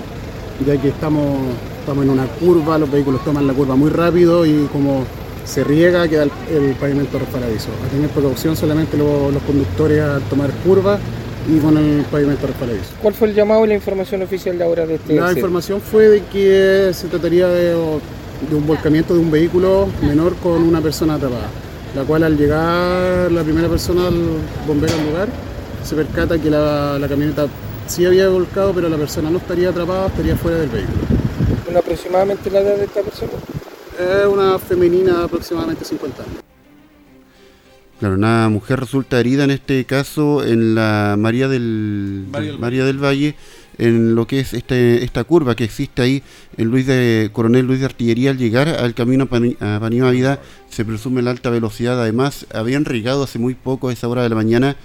ya 0.63 0.80
que 0.80 0.89
estamos, 0.89 1.39
estamos 1.80 2.04
en 2.04 2.12
una 2.12 2.27
curva, 2.27 2.77
los 2.77 2.92
vehículos 2.92 3.24
toman 3.24 3.48
la 3.48 3.54
curva 3.54 3.75
muy 3.75 3.89
rápido 3.89 4.46
y 4.46 4.68
como 4.72 5.06
se 5.44 5.63
riega 5.63 6.08
queda 6.08 6.27
el, 6.51 6.75
pavimento 6.80 7.18
resbaladizo. 7.18 7.70
A 7.84 7.89
tener 7.89 8.12
precaución 8.12 8.56
solamente 8.56 8.96
los 8.96 9.42
conductores 9.42 10.01
al 10.01 10.22
tomar 10.30 10.51
curva 10.63 11.00
y 11.51 11.58
con 11.62 11.80
el 11.80 12.04
pavimento 12.12 12.46
resbaladizo. 12.46 12.94
¿Cuál 13.01 13.15
fue 13.15 13.30
el 13.30 13.34
llamado 13.34 13.65
y 13.65 13.70
la 13.70 13.74
información 13.74 14.22
oficial 14.22 14.56
de 14.56 14.63
ahora 14.63 14.86
de 14.86 14.96
este 14.96 15.15
La 15.15 15.32
información 15.32 15.82
fue 15.82 16.10
de 16.10 16.22
que 16.25 16.92
se 16.94 17.08
trataría 17.08 17.48
de, 17.48 17.74
un 18.51 18.68
volcamiento 18.68 19.13
de 19.13 19.20
un 19.20 19.32
vehículo 19.32 19.88
menor 20.01 20.36
con 20.38 20.62
una 20.63 20.82
persona 20.82 21.15
atrapada, 21.15 21.48
la 21.96 22.04
cual 22.04 22.24
al 22.24 22.38
llegar 22.38 23.32
la 23.32 23.44
primera 23.44 23.68
persona 23.68 24.08
al 24.08 24.38
bombero 24.68 24.94
al 24.94 25.06
lugar 25.06 25.30
se 25.84 25.96
percata 25.96 26.39
que 26.39 26.50
la, 26.50 27.06
camioneta 27.08 27.48
sí 27.88 28.06
había 28.06 28.27
volcado, 28.27 28.74
pero 28.74 28.89
la 28.89 28.98
persona 28.98 29.30
no 29.30 29.38
estaría 29.38 29.70
atrapada, 29.70 30.08
estaría 30.08 30.36
fuera 30.36 30.58
del 30.58 30.70
vehículo. 30.70 30.98
¿Una 31.70 31.80
aproximadamente 31.80 32.50
la 32.50 32.60
edad 32.62 32.77
de 32.77 32.86
esta 32.86 33.01
persona? 33.01 33.32
Es 34.00 34.25
una 34.25 34.58
femenina 34.58 35.20
de 35.20 35.25
aproximadamente 35.25 35.86
50 35.86 36.24
años. 36.24 36.36
Claro, 38.00 38.15
una 38.15 38.50
mujer 38.50 38.80
resulta 38.80 39.20
herida 39.20 39.44
en 39.46 39.51
este 39.51 39.86
caso 39.86 40.44
en 40.44 40.75
la 40.75 41.15
María 41.18 41.48
del, 41.48 42.25
María 42.60 42.84
del 42.84 43.01
Valle, 43.01 43.36
en 43.77 44.15
lo 44.15 44.27
que 44.27 44.39
es 44.39 44.53
este, 44.53 45.03
esta 45.03 45.24
curva 45.24 45.55
que 45.55 45.63
existe 45.63 46.01
ahí 46.01 46.24
en 46.58 46.70
Luis 46.70 46.86
de 46.88 47.29
Coronel 47.34 47.65
Luis 47.65 47.79
de 47.79 47.86
Artillería 47.86 48.32
al 48.32 48.38
llegar 48.38 48.67
al 48.70 48.94
camino 48.94 49.25
a, 49.25 49.79
Panima 49.79 50.12
Vida 50.12 50.39
se 50.70 50.86
presume 50.86 51.22
la 51.22 51.32
alta 51.32 51.50
velocidad, 51.50 52.01
además 52.01 52.48
habían 52.53 52.86
regado 52.86 53.24
hace 53.24 53.39
muy 53.39 53.55
poco 53.55 53.89
a 53.89 53.94
esa 53.94 54.08
hora 54.08 54.24
de 54.24 54.29
la 54.29 54.36
mañana 54.36 54.75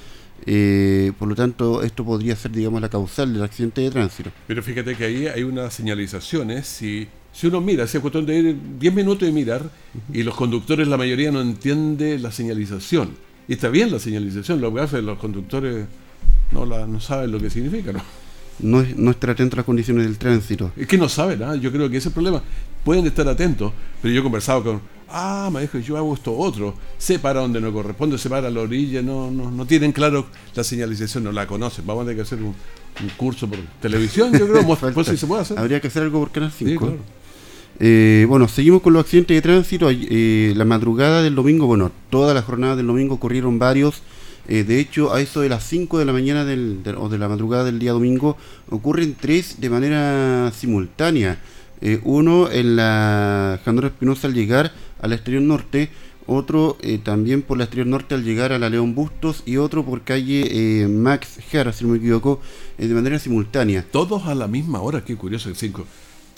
eh, 0.47 1.12
por 1.18 1.28
lo 1.28 1.35
tanto, 1.35 1.82
esto 1.82 2.04
podría 2.04 2.35
ser, 2.37 2.52
digamos, 2.52 2.80
la 2.80 2.88
causal 2.88 3.32
del 3.32 3.42
accidente 3.42 3.82
de 3.82 3.90
tránsito. 3.90 4.30
Pero 4.47 4.62
fíjate 4.62 4.97
que 4.97 5.04
ahí 5.04 5.26
hay 5.26 5.42
unas 5.42 5.75
señalizaciones. 5.75 6.66
Si, 6.66 7.06
si 7.32 7.47
uno 7.47 7.61
mira, 7.61 7.85
es 7.85 7.99
cuestión 7.99 8.26
de 8.26 8.38
ir 8.38 8.56
10 8.78 8.94
minutos 8.94 9.26
de 9.26 9.32
mirar, 9.32 9.70
y 10.12 10.23
los 10.23 10.35
conductores, 10.35 10.88
la 10.88 10.97
mayoría 10.97 11.30
no 11.30 11.40
entiende 11.40 12.18
la 12.18 12.32
señalización. 12.32 13.11
Y 13.49 13.54
está 13.54 13.68
bien 13.68 13.90
la 13.90 13.99
señalización, 13.99 14.61
los 14.61 14.73
gafes, 14.73 15.02
los 15.02 15.18
conductores 15.18 15.87
no, 16.52 16.64
la, 16.64 16.87
no 16.87 17.00
saben 17.00 17.32
lo 17.32 17.38
que 17.38 17.50
significa, 17.50 17.92
¿no? 17.92 18.00
No, 18.62 18.81
es, 18.81 18.97
no 18.97 19.11
estar 19.11 19.31
atento 19.31 19.57
a 19.57 19.59
las 19.59 19.67
condiciones 19.67 20.05
del 20.05 20.19
tránsito. 20.19 20.73
Es 20.76 20.87
que 20.87 20.99
no 20.99 21.09
saben, 21.09 21.43
¿ah? 21.43 21.57
yo 21.57 21.73
creo 21.73 21.88
que 21.88 21.97
ese 21.97 22.05
es 22.05 22.07
el 22.07 22.12
problema. 22.12 22.43
Pueden 22.85 23.07
estar 23.07 23.26
atentos, 23.29 23.73
pero 24.00 24.14
yo 24.14 24.21
he 24.21 24.23
conversado 24.23 24.62
con 24.62 24.81
ah, 25.12 25.50
me 25.52 25.61
dijo, 25.62 25.79
yo 25.79 25.97
hago 25.97 26.14
esto 26.14 26.37
otro, 26.37 26.75
se 26.99 27.19
para 27.19 27.40
donde 27.40 27.61
no 27.61 27.73
corresponde, 27.73 28.19
se 28.19 28.29
para 28.29 28.49
a 28.49 28.50
la 28.50 28.61
orilla, 28.61 29.02
no, 29.02 29.31
no, 29.31 29.50
no 29.50 29.67
tienen 29.67 29.93
claro 29.93 30.26
la 30.55 30.64
señalización, 30.64 31.25
no 31.25 31.33
la 31.33 31.47
conocen. 31.47 31.87
Vamos 31.87 32.02
a 32.02 32.05
tener 32.07 32.17
que 32.17 32.23
hacer 32.23 32.38
un, 32.43 32.55
curso 33.17 33.49
por 33.49 33.59
televisión, 33.81 34.33
yo 34.33 34.47
creo, 34.49 35.05
si 35.05 35.17
se 35.17 35.26
puede 35.26 35.43
hacer. 35.43 35.59
Habría 35.59 35.81
que 35.81 35.88
hacer 35.88 36.02
algo 36.02 36.21
por 36.21 36.31
Canal 36.31 36.52
5. 36.52 36.97
Eh, 37.83 38.26
bueno, 38.29 38.47
seguimos 38.47 38.83
con 38.83 38.93
los 38.93 39.05
accidentes 39.05 39.37
de 39.37 39.43
tránsito. 39.43 39.88
Eh, 39.90 40.52
la 40.55 40.67
madrugada 40.67 41.23
del 41.23 41.35
domingo, 41.35 41.67
bueno, 41.67 41.90
toda 42.11 42.35
la 42.35 42.43
jornada 42.43 42.76
del 42.76 42.87
domingo 42.87 43.15
ocurrieron 43.15 43.58
varios. 43.58 44.02
Eh, 44.49 44.65
de 44.65 44.81
hecho, 44.81 45.13
a 45.13 45.21
eso 45.21 45.41
de 45.41 45.49
las 45.49 45.65
5 45.65 45.99
de 45.99 46.05
la 46.05 46.13
mañana 46.13 46.43
o 46.99 47.09
de 47.09 47.19
la 47.19 47.29
madrugada 47.29 47.65
del 47.65 47.79
día 47.79 47.93
domingo, 47.93 48.37
ocurren 48.69 49.17
tres 49.21 49.61
de 49.61 49.71
manera 49.71 50.53
simultánea. 50.55 51.39
uno 52.05 52.50
en 52.50 52.76
la 52.76 53.61
Jandro 53.65 53.87
Espinosa 53.87 54.26
al 54.29 54.35
llegar 54.35 54.73
al 55.00 55.13
exterior 55.13 55.43
norte, 55.43 55.91
otro 56.26 56.76
eh, 56.81 56.99
también 56.99 57.43
por 57.43 57.59
la 57.59 57.65
exterior 57.65 57.89
norte 57.89 58.15
al 58.15 58.23
llegar 58.23 58.53
a 58.53 58.59
la 58.59 58.71
León 58.71 58.95
Bustos 58.95 59.43
y 59.47 59.57
otro 59.57 59.85
por 59.85 60.03
calle 60.03 60.83
eh, 60.83 60.87
Max 60.87 61.41
Jara, 61.50 61.73
si 61.73 61.85
no 61.85 61.91
me 61.91 61.99
equivoco, 61.99 62.41
eh, 62.79 62.87
de 62.87 62.95
manera 62.95 63.19
simultánea. 63.19 63.85
Todos 63.91 64.26
a 64.26 64.35
la 64.37 64.47
misma 64.47 64.81
hora, 64.81 65.05
qué 65.05 65.17
curioso 65.17 65.49
el 65.49 65.57
5. 65.57 65.85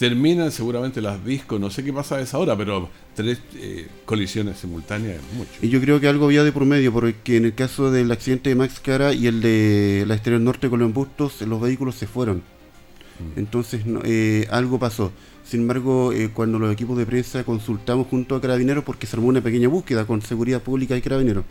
Terminan 0.02 0.50
seguramente 0.50 1.00
las 1.00 1.24
discos, 1.24 1.60
no 1.60 1.70
sé 1.70 1.84
qué 1.84 1.92
pasa 1.92 2.16
a 2.16 2.20
esa 2.20 2.36
hora, 2.36 2.56
pero 2.56 2.88
tres 3.14 3.38
colisiones 4.04 4.58
simultáneas 4.58 5.16
es 5.16 5.36
mucho. 5.36 5.52
Y 5.62 5.68
yo 5.68 5.80
creo 5.80 6.00
que 6.00 6.08
algo 6.08 6.24
había 6.24 6.42
de 6.42 6.50
por 6.50 6.64
medio, 6.64 6.92
porque 6.92 7.36
en 7.36 7.44
el 7.44 7.54
caso 7.54 7.92
del 7.92 8.10
accidente 8.10 8.50
de 8.50 8.56
Max 8.56 8.82
Jara 8.84 9.12
y 9.12 9.28
el 9.28 9.40
de 9.40 10.02
la 10.08 10.14
exterior 10.14 10.40
norte 10.40 10.68
con 10.68 10.80
León 10.80 10.92
Bustos, 10.92 11.40
los 11.42 11.60
vehículos 11.60 11.94
se 11.94 12.08
fueron. 12.08 12.38
Mm. 12.38 13.38
Entonces 13.38 13.82
algo 14.50 14.80
pasó. 14.80 15.12
Sin 15.44 15.60
embargo, 15.60 16.12
eh, 16.12 16.30
cuando 16.32 16.58
los 16.58 16.72
equipos 16.72 16.96
de 16.98 17.06
prensa 17.06 17.44
consultamos 17.44 18.06
junto 18.08 18.34
a 18.34 18.40
Carabineros, 18.40 18.82
porque 18.82 19.06
se 19.06 19.14
armó 19.14 19.28
una 19.28 19.40
pequeña 19.40 19.68
búsqueda 19.68 20.04
con 20.04 20.22
Seguridad 20.22 20.62
Pública 20.62 20.96
y 20.96 21.02
Carabineros, 21.02 21.44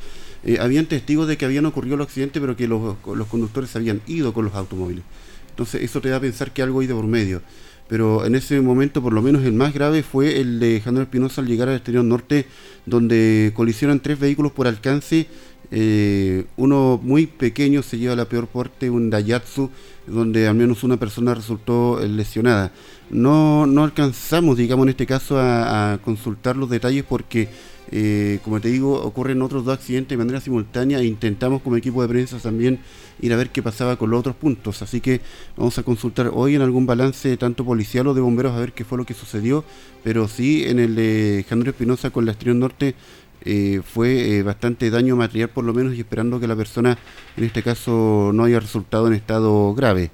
eh, 0.44 0.58
habían 0.60 0.88
testigos 0.88 1.28
de 1.28 1.38
que 1.38 1.46
habían 1.46 1.66
ocurrido 1.66 1.96
el 1.96 2.02
accidente, 2.02 2.42
pero 2.42 2.58
que 2.58 2.68
los, 2.68 2.98
conductores 3.30 3.74
habían 3.78 4.02
ido 4.08 4.34
con 4.34 4.44
los 4.44 4.56
automóviles. 4.56 5.04
Entonces, 5.52 5.84
eso 5.84 6.02
te 6.02 6.10
da 6.10 6.18
a 6.18 6.20
pensar 6.20 6.52
que 6.52 6.62
algo 6.62 6.80
hay 6.80 6.88
de 6.88 6.94
por 6.94 7.06
medio. 7.06 7.42
Pero 7.92 8.26
en 8.26 8.36
ese 8.36 8.62
momento, 8.62 9.02
por 9.02 9.12
lo 9.12 9.22
menos 9.22 9.44
el 9.44 9.52
más 9.52 9.74
grave, 9.74 10.02
fue 10.02 10.40
el 10.40 10.62
de 10.62 10.80
Januel 10.80 11.04
Espinosa 11.04 11.42
al 11.42 11.48
llegar 11.48 11.68
al 11.68 11.76
exterior 11.76 12.06
norte, 12.06 12.46
donde 12.86 13.52
colisionan 13.54 14.00
tres 14.00 14.18
vehículos 14.18 14.54
por 14.54 14.66
alcance. 14.66 15.28
Eh, 15.72 16.46
uno 16.56 17.02
muy 17.04 17.28
pequeño 17.28 17.84
se 17.84 17.98
lleva 17.98 18.16
la 18.16 18.30
peor 18.30 18.48
parte, 18.48 18.90
un 18.90 19.10
Daihatsu, 19.10 19.70
donde 20.08 20.48
al 20.48 20.56
menos 20.56 20.86
una 20.86 20.96
persona 20.96 21.34
resultó 21.36 22.00
lesionada 22.00 22.72
no, 23.12 23.68
no 23.68 23.84
alcanzamos, 23.84 24.58
digamos, 24.58 24.86
en 24.86 24.90
este 24.90 25.06
caso 25.06 25.38
a, 25.38 26.00
consultar 26.04 26.56
los 26.56 26.70
detalles 26.70 27.04
porque, 27.04 27.50
eh, 27.94 28.40
como 28.44 28.62
te 28.62 28.70
digo, 28.70 29.02
ocurren 29.04 29.42
otros 29.42 29.66
dos 29.66 29.78
accidentes 29.78 30.18
de 30.18 30.18
manera 30.18 30.40
simultánea 30.40 31.00
e 31.00 31.06
intentamos 31.06 31.62
como 31.62 31.76
equipo 31.76 32.02
de 32.02 32.08
prensa 32.08 32.38
también 32.40 32.80
ir 33.20 33.34
a 33.34 33.36
ver 33.36 33.50
qué 33.50 33.62
pasaba 33.62 33.98
con 33.98 34.10
los 34.10 34.22
otros 34.22 34.36
puntos. 34.36 34.82
Así 34.82 35.02
que 35.02 35.20
vamos 35.58 35.78
a 35.78 35.84
consultar 35.84 36.32
hoy 36.34 36.56
en 36.56 36.62
algún 36.62 36.86
balance 36.86 37.36
tanto 37.36 37.66
policial 37.66 38.08
o 38.08 38.14
de 38.14 38.22
bomberos 38.22 38.54
a 38.54 38.60
ver 38.60 38.72
qué 38.72 38.86
fue 38.86 38.98
lo 38.98 39.06
que 39.06 39.14
sucedió, 39.14 39.66
pero 40.04 40.30
sí 40.30 40.64
en 40.66 40.80
el 40.80 40.96
de 40.96 41.46
January 41.50 41.72
Espinosa 41.72 42.12
con 42.12 42.26
la 42.26 42.32
Estrella 42.32 42.58
Norte 42.58 42.96
eh, 43.44 43.82
fue 43.84 44.38
eh, 44.38 44.44
bastante 44.44 44.90
daño 44.90 45.16
material 45.16 45.50
por 45.50 45.66
lo 45.66 45.74
menos 45.74 45.96
y 45.96 46.00
esperando 46.00 46.40
que 46.40 46.48
la 46.48 46.56
persona 46.56 46.98
en 47.36 47.44
este 47.44 47.64
caso 47.64 48.32
no 48.34 48.46
haya 48.46 48.60
resultado 48.60 49.08
en 49.08 49.14
estado 49.14 49.74
grave. 49.74 50.12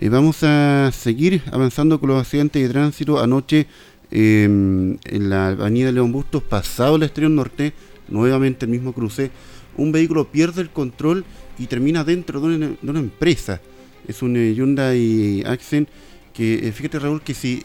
Vamos 0.00 0.44
a 0.44 0.92
seguir 0.92 1.42
avanzando 1.50 1.98
con 1.98 2.10
los 2.10 2.20
accidentes 2.20 2.62
de 2.62 2.68
tránsito. 2.68 3.18
Anoche 3.18 3.66
em, 4.10 4.96
en 5.04 5.30
la 5.30 5.48
avenida 5.48 5.92
León 5.92 6.12
Bustos, 6.12 6.42
pasado 6.42 6.96
el 6.96 7.02
exterior 7.02 7.30
norte, 7.30 7.72
nuevamente 8.08 8.66
el 8.66 8.70
mismo 8.70 8.92
cruce, 8.92 9.30
un 9.76 9.92
vehículo 9.92 10.26
pierde 10.30 10.62
el 10.62 10.70
control 10.70 11.24
y 11.58 11.66
termina 11.66 12.04
dentro 12.04 12.40
de 12.40 12.76
una, 12.82 12.98
empresa. 12.98 13.60
Es 14.06 14.22
un 14.22 14.36
eh, 14.36 14.54
Hyundai 14.54 15.42
Accent 15.46 15.88
que, 16.32 16.68
eh, 16.68 16.72
fíjate 16.72 16.98
Raúl, 16.98 17.20
que 17.22 17.34
si 17.34 17.62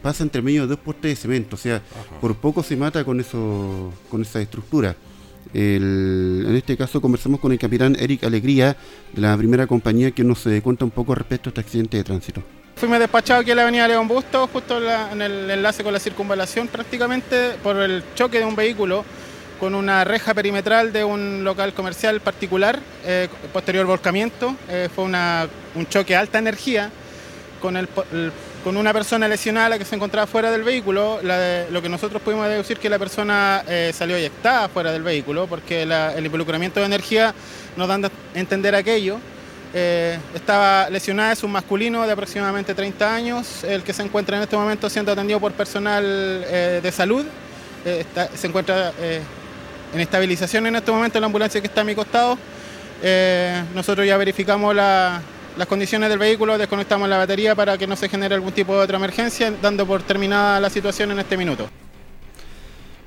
pasa 0.00 0.22
entre 0.22 0.42
medio 0.42 0.62
de 0.62 0.68
dos 0.68 0.78
postes 0.78 1.10
de 1.10 1.16
cemento, 1.16 1.56
o 1.56 1.58
sea, 1.58 1.82
por 2.20 2.34
poco 2.36 2.62
se 2.62 2.76
mata 2.76 3.04
con, 3.04 3.20
eso, 3.20 3.92
con 4.08 4.22
esa 4.22 4.40
estructura 4.40 4.96
en 5.54 6.54
este 6.56 6.76
caso 6.76 7.00
conversamos 7.00 7.40
con 7.40 7.52
el 7.52 7.58
capitán 7.58 7.96
Eric 7.98 8.24
Alegría 8.24 8.76
de 9.12 9.20
la 9.20 9.36
primera 9.36 9.66
compañía 9.66 10.10
que 10.10 10.24
nos 10.24 10.46
eh, 10.46 10.60
cuenta 10.62 10.84
un 10.84 10.90
poco 10.90 11.14
respecto 11.14 11.48
a 11.48 11.50
este 11.50 11.60
accidente 11.60 11.96
de 11.98 12.04
tránsito. 12.04 12.42
Fuimos 12.76 12.98
despachados 12.98 13.42
aquí 13.42 13.50
en 13.50 13.56
la 13.58 13.62
avenida 13.62 13.86
León 13.86 14.08
Busto, 14.08 14.48
justo 14.48 14.78
en, 15.12 15.20
el 15.20 15.50
enlace 15.50 15.84
con 15.84 15.92
la 15.92 16.00
circunvalación 16.00 16.68
prácticamente, 16.68 17.52
por 17.62 17.76
el 17.76 18.02
choque 18.14 18.38
de 18.38 18.44
un 18.44 18.56
vehículo 18.56 19.04
con 19.60 19.74
una 19.76 20.02
reja 20.02 20.34
perimetral 20.34 20.92
de 20.92 21.04
un 21.04 21.44
local 21.44 21.72
comercial 21.72 22.20
particular, 22.20 22.80
eh, 23.04 23.28
posterior 23.52 23.86
volcamiento. 23.86 24.56
Eh, 24.68 24.88
fue 24.92 25.04
un 25.04 25.86
choque 25.88 26.14
de 26.14 26.16
alta 26.16 26.38
energía 26.38 26.90
con 27.60 27.76
el 27.76 27.86
con 28.62 28.76
una 28.76 28.92
persona 28.92 29.26
lesionada 29.26 29.78
que 29.78 29.84
se 29.84 29.94
encontraba 29.94 30.26
fuera 30.26 30.50
del 30.50 30.62
vehículo. 30.62 31.20
lo 31.22 31.82
que 31.82 31.88
nosotros 31.88 32.22
pudimos 32.22 32.48
deducir 32.48 32.78
que 32.78 32.88
la 32.88 32.98
persona 32.98 33.62
eh, 33.66 33.92
salió 33.94 34.16
eyectada 34.16 34.68
fuera 34.68 34.92
del 34.92 35.02
vehículo 35.02 35.46
porque 35.46 35.82
el 35.82 36.24
involucramiento 36.24 36.80
de 36.80 36.86
energía 36.86 37.34
nos 37.76 37.88
da 37.88 37.94
a 37.94 38.38
entender 38.38 38.74
aquello. 38.74 39.18
Eh, 39.74 40.18
estaba 40.34 40.90
lesionada, 40.90 41.32
es 41.32 41.42
un 41.42 41.50
masculino 41.50 42.06
de 42.06 42.12
aproximadamente 42.12 42.74
30 42.74 43.14
años, 43.14 43.64
el 43.64 43.82
que 43.82 43.92
se 43.92 44.02
encuentra 44.02 44.36
en 44.36 44.42
este 44.42 44.56
momento 44.56 44.90
siendo 44.90 45.12
atendido 45.12 45.40
por 45.40 45.52
personal 45.52 46.04
eh, 46.04 46.80
de 46.82 46.92
salud. 46.92 47.24
se 47.84 48.46
encuentra 48.46 48.92
en 49.92 50.00
estabilización 50.00 50.66
en 50.66 50.76
este 50.76 50.92
momento 50.92 51.18
en 51.18 51.22
la 51.22 51.26
ambulancia 51.26 51.60
que 51.60 51.66
está 51.66 51.80
a 51.80 51.84
mi 51.84 51.94
costado. 51.94 52.38
nosotros 53.74 54.06
ya 54.06 54.16
verificamos 54.16 54.74
la, 54.74 55.20
las 55.56 55.66
condiciones 55.66 56.08
del 56.08 56.18
vehículo, 56.18 56.58
desconectamos 56.58 57.08
la 57.08 57.18
batería 57.18 57.54
para 57.54 57.78
que 57.78 57.86
no 57.86 57.96
se 57.96 58.08
genere 58.08 58.34
algún 58.34 58.52
tipo 58.52 58.74
de 58.74 58.80
otra 58.80 58.96
emergencia, 58.96 59.52
dando 59.62 59.86
por 59.86 60.02
terminada 60.02 60.60
la 60.60 60.70
situación 60.70 61.10
en 61.10 61.18
este 61.18 61.36
minuto. 61.36 61.68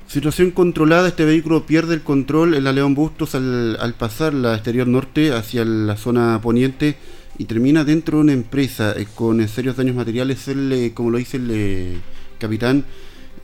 Situación 0.08 0.52
controlada, 0.52 1.08
este 1.08 1.26
vehículo 1.26 1.66
pierde 1.66 1.96
el 1.96 2.02
control 2.02 2.54
en 2.54 2.64
la 2.64 2.72
León 2.72 2.94
Bustos 2.94 3.34
al, 3.36 3.96
pasar 3.98 4.34
la 4.34 4.54
exterior 4.54 4.88
norte 4.88 5.34
hacia 5.34 5.66
la 5.66 5.98
zona 5.98 6.40
poniente 6.42 6.98
y 7.38 7.46
termina 7.46 7.84
dentro 7.84 8.18
de 8.18 8.24
una 8.24 8.34
empresa 8.34 8.94
eh, 8.96 9.08
con 9.16 9.46
serios 9.48 9.76
daños 9.76 9.96
materiales. 9.96 10.48
Él, 10.48 10.72
eh, 10.72 10.92
como 10.94 11.10
lo 11.10 11.18
dice 11.18 11.38
el 11.38 11.50
eh, 11.52 11.98
capitán, 12.40 12.86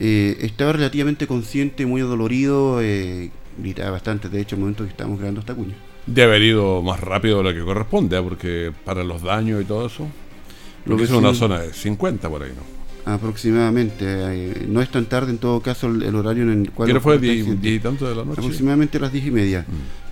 eh, 0.04 0.38
estaba 0.40 0.72
relativamente 0.72 1.26
consciente, 1.26 1.86
muy 1.86 2.00
adolorido, 2.00 2.80
eh, 2.82 3.30
gritaba 3.56 3.92
bastante, 3.92 4.28
de 4.28 4.40
hecho, 4.40 4.56
en 4.56 4.60
el 4.60 4.62
momento 4.62 4.84
que 4.84 4.90
estábamos 4.90 5.18
grabando 5.18 5.40
esta 5.40 5.54
cuña. 5.54 5.76
De 6.06 6.22
haber 6.24 6.42
ido 6.42 6.82
más 6.82 7.00
rápido 7.00 7.38
de 7.38 7.44
lo 7.44 7.54
que 7.54 7.64
corresponde, 7.64 8.18
¿eh? 8.18 8.22
porque 8.22 8.72
para 8.84 9.04
los 9.04 9.22
daños 9.22 9.62
y 9.62 9.64
todo 9.64 9.86
eso. 9.86 10.08
Lo 10.84 10.96
que 10.96 11.04
es 11.04 11.10
una 11.10 11.32
zona 11.32 11.60
de 11.60 11.72
50 11.72 12.28
por 12.28 12.42
ahí, 12.42 12.50
¿no? 12.56 13.12
Aproximadamente, 13.12 14.04
eh, 14.08 14.66
no 14.68 14.80
es 14.80 14.90
tan 14.90 15.06
tarde 15.06 15.30
en 15.30 15.38
todo 15.38 15.60
caso 15.60 15.86
el, 15.88 16.02
el 16.02 16.14
horario 16.14 16.42
en 16.44 16.62
el 16.62 16.70
cual... 16.70 16.92
¿Qué 16.92 17.00
fue? 17.00 17.14
ocurre 17.16 17.28
el 17.28 17.32
¿Diez- 17.36 17.40
accidente. 17.42 17.68
diez 17.68 17.80
y 17.80 17.82
tanto 17.82 18.08
de 18.08 18.14
la 18.16 18.24
noche? 18.24 18.40
Aproximadamente 18.40 18.98
a 18.98 19.00
las 19.00 19.12
10 19.12 19.26
y 19.26 19.30
media. 19.30 19.66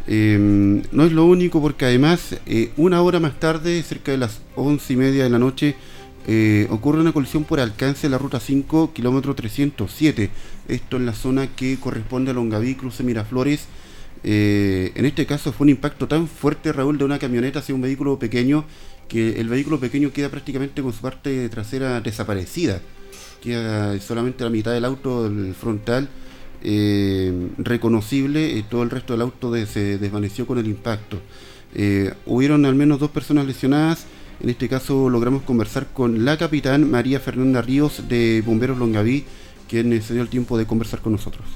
Eh, 0.06 0.82
no 0.90 1.04
es 1.04 1.12
lo 1.12 1.24
único 1.26 1.60
porque 1.60 1.84
además 1.84 2.36
eh, 2.46 2.70
una 2.76 3.02
hora 3.02 3.20
más 3.20 3.38
tarde, 3.38 3.82
cerca 3.82 4.12
de 4.12 4.18
las 4.18 4.40
11 4.56 4.92
y 4.92 4.96
media 4.96 5.24
de 5.24 5.30
la 5.30 5.38
noche, 5.38 5.76
eh, 6.26 6.66
ocurre 6.70 7.00
una 7.00 7.12
colisión 7.12 7.44
por 7.44 7.60
alcance 7.60 8.02
de 8.02 8.10
la 8.10 8.18
ruta 8.18 8.40
5, 8.40 8.92
kilómetro 8.92 9.34
307. 9.34 10.30
Esto 10.68 10.96
en 10.96 11.06
la 11.06 11.14
zona 11.14 11.48
que 11.48 11.78
corresponde 11.78 12.30
a 12.30 12.34
Longaví, 12.34 12.74
cruce 12.76 13.02
Miraflores. 13.02 13.66
Eh, 14.22 14.92
en 14.94 15.06
este 15.06 15.24
caso 15.26 15.52
fue 15.52 15.64
un 15.64 15.70
impacto 15.70 16.06
tan 16.06 16.28
fuerte, 16.28 16.72
Raúl, 16.72 16.98
de 16.98 17.04
una 17.04 17.18
camioneta 17.18 17.60
hacia 17.60 17.74
un 17.74 17.80
vehículo 17.80 18.18
pequeño, 18.18 18.64
que 19.08 19.40
el 19.40 19.48
vehículo 19.48 19.80
pequeño 19.80 20.12
queda 20.12 20.28
prácticamente 20.28 20.82
con 20.82 20.92
su 20.92 21.00
parte 21.00 21.48
trasera 21.48 22.00
desaparecida. 22.00 22.80
Queda 23.42 23.98
solamente 24.00 24.44
la 24.44 24.50
mitad 24.50 24.72
del 24.72 24.84
auto, 24.84 25.26
el 25.26 25.54
frontal, 25.54 26.08
eh, 26.62 27.32
reconocible, 27.58 28.58
eh, 28.58 28.64
todo 28.68 28.82
el 28.82 28.90
resto 28.90 29.14
del 29.14 29.22
auto 29.22 29.50
de- 29.50 29.66
se 29.66 29.98
desvaneció 29.98 30.46
con 30.46 30.58
el 30.58 30.66
impacto. 30.66 31.18
Eh, 31.74 32.12
hubieron 32.26 32.66
al 32.66 32.74
menos 32.74 33.00
dos 33.00 33.10
personas 33.10 33.46
lesionadas. 33.46 34.06
En 34.42 34.50
este 34.50 34.68
caso 34.68 35.08
logramos 35.08 35.42
conversar 35.42 35.86
con 35.92 36.24
la 36.24 36.36
capitán 36.36 36.90
María 36.90 37.20
Fernanda 37.20 37.62
Ríos 37.62 38.08
de 38.08 38.42
Bomberos 38.44 38.78
Longaví, 38.78 39.24
quien 39.68 40.00
se 40.02 40.12
dio 40.14 40.22
el 40.22 40.28
tiempo 40.28 40.58
de 40.58 40.66
conversar 40.66 41.00
con 41.00 41.12
nosotros. 41.12 41.46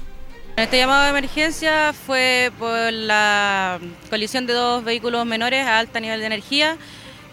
Este 0.57 0.77
llamado 0.77 1.03
de 1.03 1.09
emergencia 1.09 1.91
fue 1.91 2.49
por 2.57 2.93
la 2.93 3.77
colisión 4.09 4.45
de 4.45 4.53
dos 4.53 4.85
vehículos 4.85 5.25
menores 5.25 5.67
a 5.67 5.79
alto 5.79 5.99
nivel 5.99 6.21
de 6.21 6.27
energía, 6.27 6.77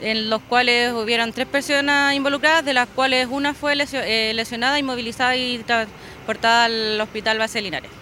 en 0.00 0.28
los 0.28 0.42
cuales 0.42 0.92
hubieron 0.92 1.32
tres 1.32 1.46
personas 1.46 2.14
involucradas, 2.14 2.64
de 2.64 2.72
las 2.74 2.88
cuales 2.88 3.28
una 3.30 3.54
fue 3.54 3.74
eh, 3.92 4.32
lesionada, 4.34 4.76
inmovilizada 4.80 5.36
y 5.36 5.58
transportada 5.58 6.64
al 6.64 7.00
hospital 7.00 7.38
base 7.38 7.62
Linares. 7.62 7.92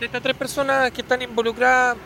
De 0.00 0.06
estas 0.06 0.22
tres 0.22 0.36
personas 0.36 0.90
que 0.90 1.02
están 1.02 1.20
involucradas, 1.20 1.98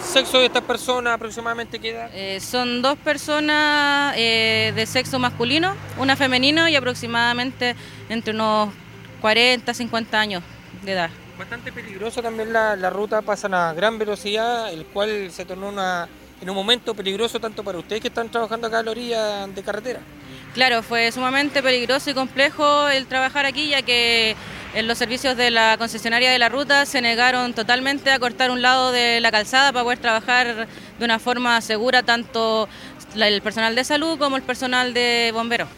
sexo 0.00 0.38
de 0.38 0.46
estas 0.46 0.62
personas 0.62 1.16
aproximadamente 1.16 1.78
queda. 1.78 2.08
Eh, 2.14 2.40
son 2.40 2.80
dos 2.80 2.96
personas 2.96 4.14
eh, 4.16 4.72
de 4.74 4.86
sexo 4.86 5.18
masculino, 5.18 5.76
una 5.98 6.16
femenino 6.16 6.66
y 6.66 6.76
aproximadamente 6.76 7.76
entre 8.08 8.32
unos 8.32 8.70
40, 9.20 9.74
50 9.74 10.18
años 10.18 10.42
de 10.82 10.92
edad. 10.92 11.10
Bastante 11.38 11.72
peligrosa 11.72 12.22
también 12.22 12.52
la, 12.52 12.76
la 12.76 12.90
ruta, 12.90 13.20
pasan 13.20 13.54
a 13.54 13.72
gran 13.72 13.98
velocidad, 13.98 14.72
el 14.72 14.86
cual 14.86 15.30
se 15.32 15.44
tornó 15.44 15.68
una, 15.68 16.08
en 16.40 16.48
un 16.48 16.54
momento 16.54 16.94
peligroso 16.94 17.40
tanto 17.40 17.64
para 17.64 17.78
ustedes 17.78 18.02
que 18.02 18.08
están 18.08 18.28
trabajando 18.28 18.68
acá 18.68 18.78
a 18.78 18.82
la 18.84 18.90
orilla 18.92 19.46
de 19.48 19.62
carretera. 19.62 20.00
Claro, 20.54 20.82
fue 20.84 21.10
sumamente 21.10 21.62
peligroso 21.62 22.10
y 22.10 22.14
complejo 22.14 22.88
el 22.88 23.06
trabajar 23.06 23.46
aquí, 23.46 23.70
ya 23.70 23.82
que 23.82 24.36
en 24.74 24.86
los 24.86 24.96
servicios 24.96 25.36
de 25.36 25.50
la 25.50 25.76
concesionaria 25.76 26.30
de 26.30 26.38
la 26.38 26.48
ruta 26.48 26.86
se 26.86 27.00
negaron 27.00 27.52
totalmente 27.52 28.12
a 28.12 28.18
cortar 28.20 28.52
un 28.52 28.62
lado 28.62 28.92
de 28.92 29.20
la 29.20 29.32
calzada 29.32 29.72
para 29.72 29.82
poder 29.82 29.98
trabajar 29.98 30.68
de 30.98 31.04
una 31.04 31.18
forma 31.18 31.60
segura 31.60 32.04
tanto 32.04 32.68
el 33.16 33.42
personal 33.42 33.74
de 33.74 33.84
salud 33.84 34.18
como 34.18 34.36
el 34.36 34.42
personal 34.42 34.94
de 34.94 35.30
bomberos. 35.34 35.68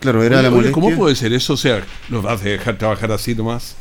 Claro, 0.00 0.22
era 0.24 0.40
Oye, 0.40 0.42
la 0.42 0.50
oye, 0.50 0.50
molestia. 0.50 0.72
¿Cómo 0.72 0.92
puede 0.92 1.14
ser 1.14 1.32
eso? 1.32 1.54
O 1.54 1.56
sea, 1.56 1.84
¿los 2.08 2.22
vas 2.22 2.40
a 2.40 2.44
dejar 2.44 2.78
trabajar 2.78 3.12
así 3.12 3.34
nomás? 3.34 3.76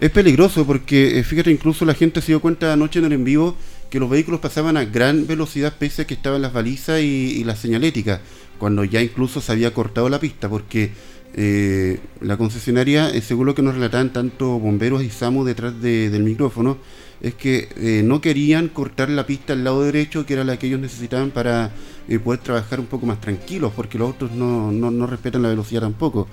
Es 0.00 0.10
peligroso 0.10 0.66
porque, 0.66 1.18
eh, 1.18 1.24
fíjate, 1.24 1.50
incluso 1.50 1.84
la 1.84 1.94
gente 1.94 2.20
se 2.20 2.28
dio 2.28 2.40
cuenta 2.40 2.72
anoche 2.72 2.98
en 2.98 3.04
el 3.06 3.12
en 3.12 3.24
vivo 3.24 3.56
que 3.90 4.00
los 4.00 4.08
vehículos 4.08 4.40
pasaban 4.40 4.76
a 4.76 4.84
gran 4.86 5.26
velocidad 5.26 5.74
pese 5.78 6.02
a 6.02 6.06
que 6.06 6.14
estaban 6.14 6.40
las 6.42 6.52
balizas 6.52 7.00
y, 7.02 7.04
y 7.38 7.44
la 7.44 7.56
señalética, 7.56 8.22
cuando 8.58 8.84
ya 8.84 9.02
incluso 9.02 9.40
se 9.42 9.52
había 9.52 9.74
cortado 9.74 10.08
la 10.08 10.18
pista, 10.18 10.48
porque 10.48 10.92
eh, 11.34 12.00
la 12.20 12.36
concesionaria, 12.38 13.10
eh, 13.10 13.20
según 13.20 13.46
lo 13.46 13.54
que 13.54 13.62
nos 13.62 13.74
relataban 13.74 14.12
tanto 14.12 14.58
bomberos 14.58 15.02
y 15.02 15.10
SAMU 15.10 15.44
detrás 15.44 15.80
de- 15.82 16.08
del 16.10 16.22
micrófono, 16.24 16.78
es 17.22 17.34
que 17.34 17.68
eh, 17.76 18.02
no 18.04 18.20
querían 18.20 18.68
cortar 18.68 19.08
la 19.08 19.24
pista 19.26 19.52
al 19.54 19.62
lado 19.64 19.82
derecho, 19.84 20.26
que 20.26 20.34
era 20.34 20.44
la 20.44 20.58
que 20.58 20.66
ellos 20.66 20.80
necesitaban 20.80 21.30
para 21.30 21.70
eh, 22.08 22.18
poder 22.18 22.40
trabajar 22.40 22.80
un 22.80 22.86
poco 22.86 23.06
más 23.06 23.20
tranquilos, 23.20 23.72
porque 23.74 23.96
los 23.96 24.08
autos 24.08 24.32
no, 24.32 24.72
no, 24.72 24.90
no 24.90 25.06
respetan 25.06 25.40
la 25.42 25.48
velocidad 25.48 25.80
tampoco. 25.82 26.26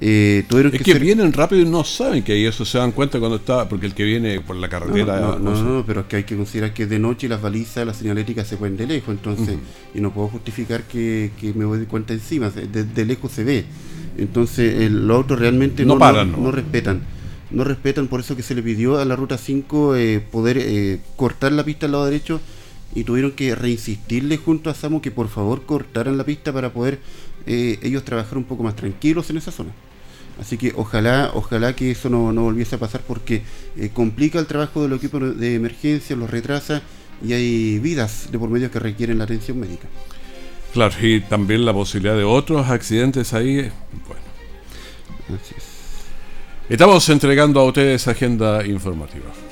Eh, 0.00 0.44
tuvieron 0.48 0.72
Es 0.72 0.78
que 0.78 0.84
que 0.84 0.92
ser- 0.94 1.00
vienen 1.02 1.32
rápido 1.32 1.62
y 1.62 1.64
no 1.64 1.84
saben 1.84 2.24
que 2.24 2.32
hay 2.32 2.44
eso, 2.46 2.64
se 2.64 2.76
dan 2.78 2.90
cuenta 2.90 3.20
cuando 3.20 3.36
está, 3.36 3.68
porque 3.68 3.86
el 3.86 3.94
que 3.94 4.02
viene 4.02 4.40
por 4.40 4.56
la 4.56 4.68
carretera... 4.68 5.20
No, 5.20 5.38
no, 5.38 5.84
pero 5.86 6.00
es 6.00 6.06
que 6.06 6.16
hay 6.16 6.24
que 6.24 6.34
considerar 6.36 6.74
que 6.74 6.86
de 6.86 6.98
noche 6.98 7.28
las 7.28 7.40
balizas, 7.40 7.86
las 7.86 7.98
señaléticas 7.98 8.48
se 8.48 8.56
pueden 8.56 8.76
de 8.76 8.86
lejos, 8.88 9.14
entonces, 9.14 9.56
y 9.94 10.00
no 10.00 10.12
puedo 10.12 10.26
justificar 10.28 10.82
que, 10.84 11.30
que 11.40 11.52
me 11.54 11.64
doy 11.64 11.86
cuenta 11.86 12.14
encima, 12.14 12.50
de, 12.50 12.82
de 12.84 13.04
lejos 13.06 13.30
se 13.30 13.44
ve. 13.44 13.64
Entonces, 14.18 14.80
el- 14.80 15.06
los 15.06 15.18
autos 15.18 15.38
realmente 15.38 15.84
No 15.84 15.98
paran, 15.98 16.32
no 16.32 16.50
respetan. 16.50 17.00
No 17.52 17.64
respetan, 17.64 18.08
por 18.08 18.20
eso 18.20 18.34
que 18.34 18.42
se 18.42 18.54
le 18.54 18.62
pidió 18.62 18.98
a 18.98 19.04
la 19.04 19.14
ruta 19.14 19.38
5 19.38 19.96
eh, 19.96 20.20
poder 20.20 20.58
eh, 20.58 21.00
cortar 21.16 21.52
la 21.52 21.64
pista 21.64 21.86
al 21.86 21.92
lado 21.92 22.06
derecho 22.06 22.40
y 22.94 23.04
tuvieron 23.04 23.32
que 23.32 23.54
reinsistirle 23.54 24.36
junto 24.36 24.70
a 24.70 24.74
SAMU 24.74 25.00
que 25.00 25.10
por 25.10 25.28
favor 25.28 25.64
cortaran 25.64 26.18
la 26.18 26.24
pista 26.24 26.52
para 26.52 26.72
poder 26.72 26.98
eh, 27.46 27.78
ellos 27.82 28.04
trabajar 28.04 28.38
un 28.38 28.44
poco 28.44 28.62
más 28.62 28.76
tranquilos 28.76 29.30
en 29.30 29.38
esa 29.38 29.50
zona. 29.50 29.70
Así 30.40 30.56
que 30.56 30.72
ojalá, 30.76 31.30
ojalá 31.34 31.74
que 31.76 31.90
eso 31.90 32.08
no, 32.08 32.32
no 32.32 32.42
volviese 32.42 32.76
a 32.76 32.78
pasar 32.78 33.02
porque 33.06 33.42
eh, 33.76 33.90
complica 33.92 34.38
el 34.38 34.46
trabajo 34.46 34.82
del 34.82 34.94
equipo 34.94 35.20
de 35.20 35.54
emergencia, 35.54 36.16
los 36.16 36.30
retrasa 36.30 36.82
y 37.24 37.32
hay 37.32 37.78
vidas 37.78 38.28
de 38.30 38.38
por 38.38 38.48
medio 38.48 38.70
que 38.70 38.78
requieren 38.78 39.18
la 39.18 39.24
atención 39.24 39.58
médica. 39.60 39.88
Claro, 40.72 40.94
y 41.02 41.20
también 41.20 41.64
la 41.64 41.72
posibilidad 41.74 42.16
de 42.16 42.24
otros 42.24 42.68
accidentes 42.68 43.34
ahí. 43.34 43.70
Bueno. 44.06 44.22
Así 45.28 45.54
es. 45.56 45.71
Estamos 46.68 47.08
entregando 47.08 47.60
a 47.60 47.64
ustedes 47.64 48.06
agenda 48.08 48.64
informativa. 48.64 49.51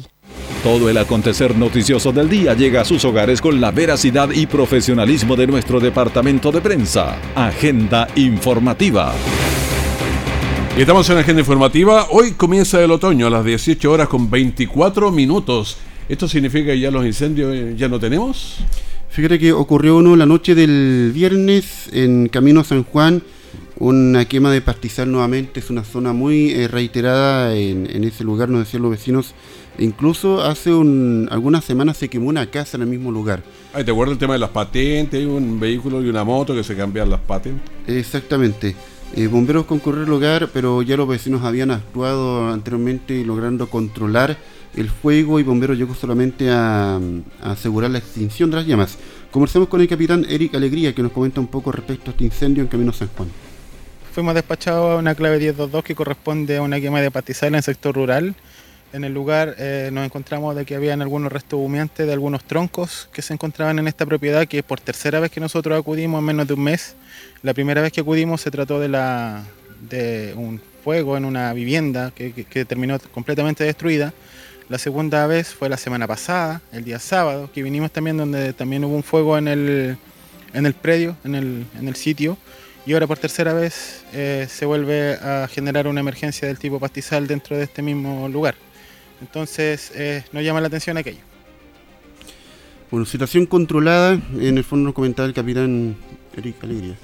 Todo 0.63 0.89
el 0.91 0.97
acontecer 0.99 1.57
noticioso 1.57 2.11
del 2.11 2.29
día 2.29 2.53
llega 2.53 2.81
a 2.81 2.85
sus 2.85 3.03
hogares 3.03 3.41
con 3.41 3.59
la 3.59 3.71
veracidad 3.71 4.29
y 4.29 4.45
profesionalismo 4.45 5.35
de 5.35 5.47
nuestro 5.47 5.79
departamento 5.79 6.51
de 6.51 6.61
prensa. 6.61 7.19
Agenda 7.33 8.07
informativa. 8.15 9.11
Y 10.77 10.81
estamos 10.81 11.09
en 11.09 11.17
agenda 11.17 11.39
informativa. 11.39 12.05
Hoy 12.11 12.33
comienza 12.33 12.79
el 12.79 12.91
otoño 12.91 13.25
a 13.25 13.31
las 13.31 13.43
18 13.43 13.91
horas 13.91 14.07
con 14.07 14.29
24 14.29 15.09
minutos. 15.09 15.77
¿Esto 16.07 16.27
significa 16.27 16.73
que 16.73 16.79
ya 16.79 16.91
los 16.91 17.07
incendios 17.07 17.55
eh, 17.55 17.73
ya 17.75 17.89
no 17.89 17.99
tenemos? 17.99 18.57
Fíjate 19.09 19.39
que 19.39 19.53
ocurrió 19.53 19.97
uno 19.97 20.15
la 20.15 20.27
noche 20.27 20.53
del 20.53 21.09
viernes 21.11 21.89
en 21.91 22.27
Camino 22.27 22.59
a 22.59 22.65
San 22.65 22.83
Juan, 22.83 23.23
una 23.79 24.25
quema 24.25 24.51
de 24.51 24.61
pastizal 24.61 25.11
nuevamente, 25.11 25.59
es 25.59 25.71
una 25.71 25.83
zona 25.83 26.13
muy 26.13 26.51
eh, 26.51 26.67
reiterada 26.67 27.55
en, 27.55 27.89
en 27.91 28.03
ese 28.03 28.23
lugar, 28.23 28.47
nos 28.49 28.59
decían 28.59 28.83
los 28.83 28.91
vecinos. 28.91 29.33
Incluso 29.79 30.43
hace 30.43 30.73
un- 30.73 31.27
algunas 31.31 31.63
semanas 31.65 31.97
se 31.97 32.09
quemó 32.09 32.29
una 32.29 32.45
casa 32.47 32.77
en 32.77 32.83
el 32.83 32.89
mismo 32.89 33.11
lugar. 33.11 33.41
Ay, 33.73 33.83
¿Te 33.83 33.91
acuerdas 33.91 34.13
el 34.13 34.19
tema 34.19 34.33
de 34.33 34.39
las 34.39 34.49
patentes? 34.49 35.19
Hay 35.19 35.25
un 35.25 35.59
vehículo 35.59 36.03
y 36.03 36.09
una 36.09 36.23
moto 36.23 36.53
que 36.53 36.63
se 36.63 36.75
cambian 36.75 37.09
las 37.09 37.21
patentes. 37.21 37.61
Exactamente. 37.87 38.75
Eh, 39.15 39.27
bomberos 39.27 39.65
concurrieron 39.65 40.05
al 40.07 40.11
lugar, 40.11 40.49
pero 40.53 40.81
ya 40.81 40.95
los 40.97 41.07
vecinos 41.07 41.43
habían 41.43 41.71
actuado 41.71 42.49
anteriormente 42.49 43.23
logrando 43.25 43.69
controlar 43.69 44.37
el 44.75 44.89
fuego 44.89 45.37
y 45.39 45.43
bomberos 45.43 45.77
llegó 45.77 45.93
solamente 45.95 46.49
a, 46.49 46.95
a 46.95 47.51
asegurar 47.51 47.91
la 47.91 47.97
extinción 47.97 48.49
de 48.51 48.57
las 48.57 48.65
llamas. 48.65 48.97
Conversamos 49.31 49.67
con 49.67 49.81
el 49.81 49.87
capitán 49.89 50.25
Eric 50.29 50.55
Alegría 50.55 50.93
que 50.95 51.01
nos 51.03 51.11
comenta 51.11 51.41
un 51.41 51.47
poco 51.47 51.71
respecto 51.73 52.09
a 52.09 52.11
este 52.11 52.23
incendio 52.23 52.61
en 52.63 52.67
Camino 52.69 52.93
San 52.93 53.09
Juan. 53.17 53.27
Fuimos 54.13 54.33
despachados 54.33 54.93
a 54.93 54.97
una 54.97 55.15
clave 55.15 55.39
1022 55.39 55.83
que 55.83 55.95
corresponde 55.95 56.57
a 56.57 56.61
una 56.61 56.79
quema 56.79 57.01
de 57.01 57.11
pastizal 57.11 57.49
en 57.49 57.55
el 57.55 57.63
sector 57.63 57.95
rural. 57.95 58.35
En 58.93 59.03
el 59.03 59.13
lugar 59.13 59.55
eh, 59.57 59.89
nos 59.93 60.05
encontramos 60.05 60.55
de 60.55 60.65
que 60.65 60.75
habían 60.75 61.01
algunos 61.01 61.31
restos 61.31 61.59
humeantes 61.59 62.05
de 62.05 62.13
algunos 62.13 62.43
troncos 62.43 63.07
que 63.13 63.21
se 63.21 63.33
encontraban 63.33 63.79
en 63.79 63.87
esta 63.87 64.05
propiedad, 64.05 64.47
que 64.47 64.63
por 64.63 64.81
tercera 64.81 65.19
vez 65.19 65.31
que 65.31 65.39
nosotros 65.39 65.79
acudimos 65.79 66.19
en 66.19 66.25
menos 66.25 66.47
de 66.47 66.53
un 66.53 66.63
mes. 66.63 66.95
La 67.41 67.53
primera 67.53 67.81
vez 67.81 67.93
que 67.93 68.01
acudimos 68.01 68.41
se 68.41 68.51
trató 68.51 68.79
de, 68.79 70.33
un 70.35 70.61
fuego 70.83 71.15
en 71.15 71.25
una 71.25 71.53
vivienda 71.53 72.11
que 72.11 72.65
terminó 72.65 72.99
completamente 73.13 73.63
destruida. 73.63 74.13
La 74.71 74.77
segunda 74.77 75.27
vez 75.27 75.49
fue 75.53 75.67
la 75.67 75.75
semana 75.75 76.07
pasada, 76.07 76.61
el 76.71 76.85
día 76.85 76.97
sábado, 76.97 77.49
que 77.53 77.61
vinimos 77.61 77.91
también 77.91 78.15
donde 78.15 78.53
también 78.53 78.85
hubo 78.85 78.95
un 78.95 79.03
fuego 79.03 79.37
en 79.37 79.49
el, 79.49 79.97
en 80.53 80.65
el 80.65 80.73
predio, 80.73 81.17
en 81.25 81.35
el, 81.35 81.65
en 81.77 81.89
el 81.89 81.95
sitio. 81.97 82.37
Y 82.85 82.93
ahora 82.93 83.05
por 83.05 83.17
tercera 83.17 83.51
vez 83.51 84.05
eh, 84.13 84.47
se 84.49 84.65
vuelve 84.65 85.15
a 85.15 85.49
generar 85.51 85.87
una 85.87 85.99
emergencia 85.99 86.47
del 86.47 86.57
tipo 86.57 86.79
pastizal 86.79 87.27
dentro 87.27 87.57
de 87.57 87.65
este 87.65 87.81
mismo 87.81 88.29
lugar. 88.29 88.55
Entonces 89.21 89.91
eh, 89.95 90.23
nos 90.31 90.43
llama 90.43 90.59
la 90.61 90.67
atención 90.67 90.97
aquello. 90.97 91.19
Bueno, 92.89 93.05
situación 93.05 93.45
controlada, 93.45 94.19
en 94.37 94.57
el 94.57 94.63
fondo 94.63 94.85
nos 94.87 94.93
comentaba 94.93 95.27
el 95.27 95.33
capitán 95.33 95.95
Eric 96.35 96.61
Alegría. 96.63 96.95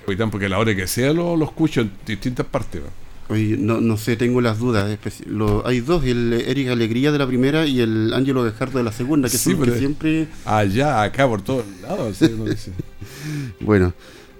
Capitán, 0.00 0.30
porque 0.30 0.46
a 0.46 0.48
la 0.48 0.58
hora 0.58 0.74
que 0.74 0.86
sea 0.86 1.12
lo, 1.12 1.36
lo 1.36 1.44
escucho 1.44 1.80
en 1.82 1.90
distintas 2.06 2.46
partes. 2.46 2.80
¿no? 2.82 3.34
Oye, 3.34 3.56
no, 3.58 3.80
no 3.80 3.96
sé, 3.98 4.16
tengo 4.16 4.40
las 4.40 4.58
dudas. 4.58 4.98
lo- 5.26 5.66
hay 5.66 5.80
dos, 5.80 6.04
el 6.04 6.32
Eric 6.32 6.68
Alegría 6.68 7.12
de 7.12 7.18
la 7.18 7.26
primera 7.26 7.66
y 7.66 7.80
el 7.80 8.12
Ángelo 8.14 8.42
Gajardo 8.42 8.78
de 8.78 8.84
la 8.84 8.92
segunda, 8.92 9.28
que 9.28 9.36
Sí, 9.36 9.50
son 9.50 9.52
los 9.54 9.60
que 9.60 9.66
pero- 9.66 9.78
siempre... 9.78 10.28
Allá, 10.46 11.02
acá, 11.02 11.28
por 11.28 11.42
todos 11.42 11.64
lados. 11.82 12.16
sí. 12.18 12.26
Bueno, 13.60 13.92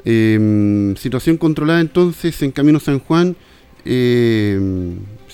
eh, 0.05 0.95
situación 0.99 1.37
controlada 1.37 1.81
entonces 1.81 2.41
en 2.43 2.51
Camino 2.51 2.81
San 2.81 2.99
Juan, 2.99 3.37
eh, 3.85 4.59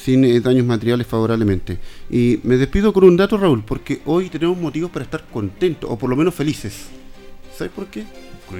sin 0.04 0.24
eh, 0.24 0.40
daños 0.40 0.66
materiales 0.66 1.06
favorablemente. 1.06 1.78
Y 2.10 2.38
me 2.42 2.56
despido 2.56 2.92
con 2.92 3.04
un 3.04 3.16
dato, 3.16 3.38
Raúl, 3.38 3.64
porque 3.64 4.02
hoy 4.04 4.28
tenemos 4.28 4.58
motivos 4.58 4.90
para 4.90 5.04
estar 5.04 5.24
contentos, 5.32 5.88
o 5.90 5.96
por 5.96 6.10
lo 6.10 6.16
menos 6.16 6.34
felices. 6.34 6.86
¿Sabes 7.56 7.72
por 7.74 7.86
qué? 7.86 8.04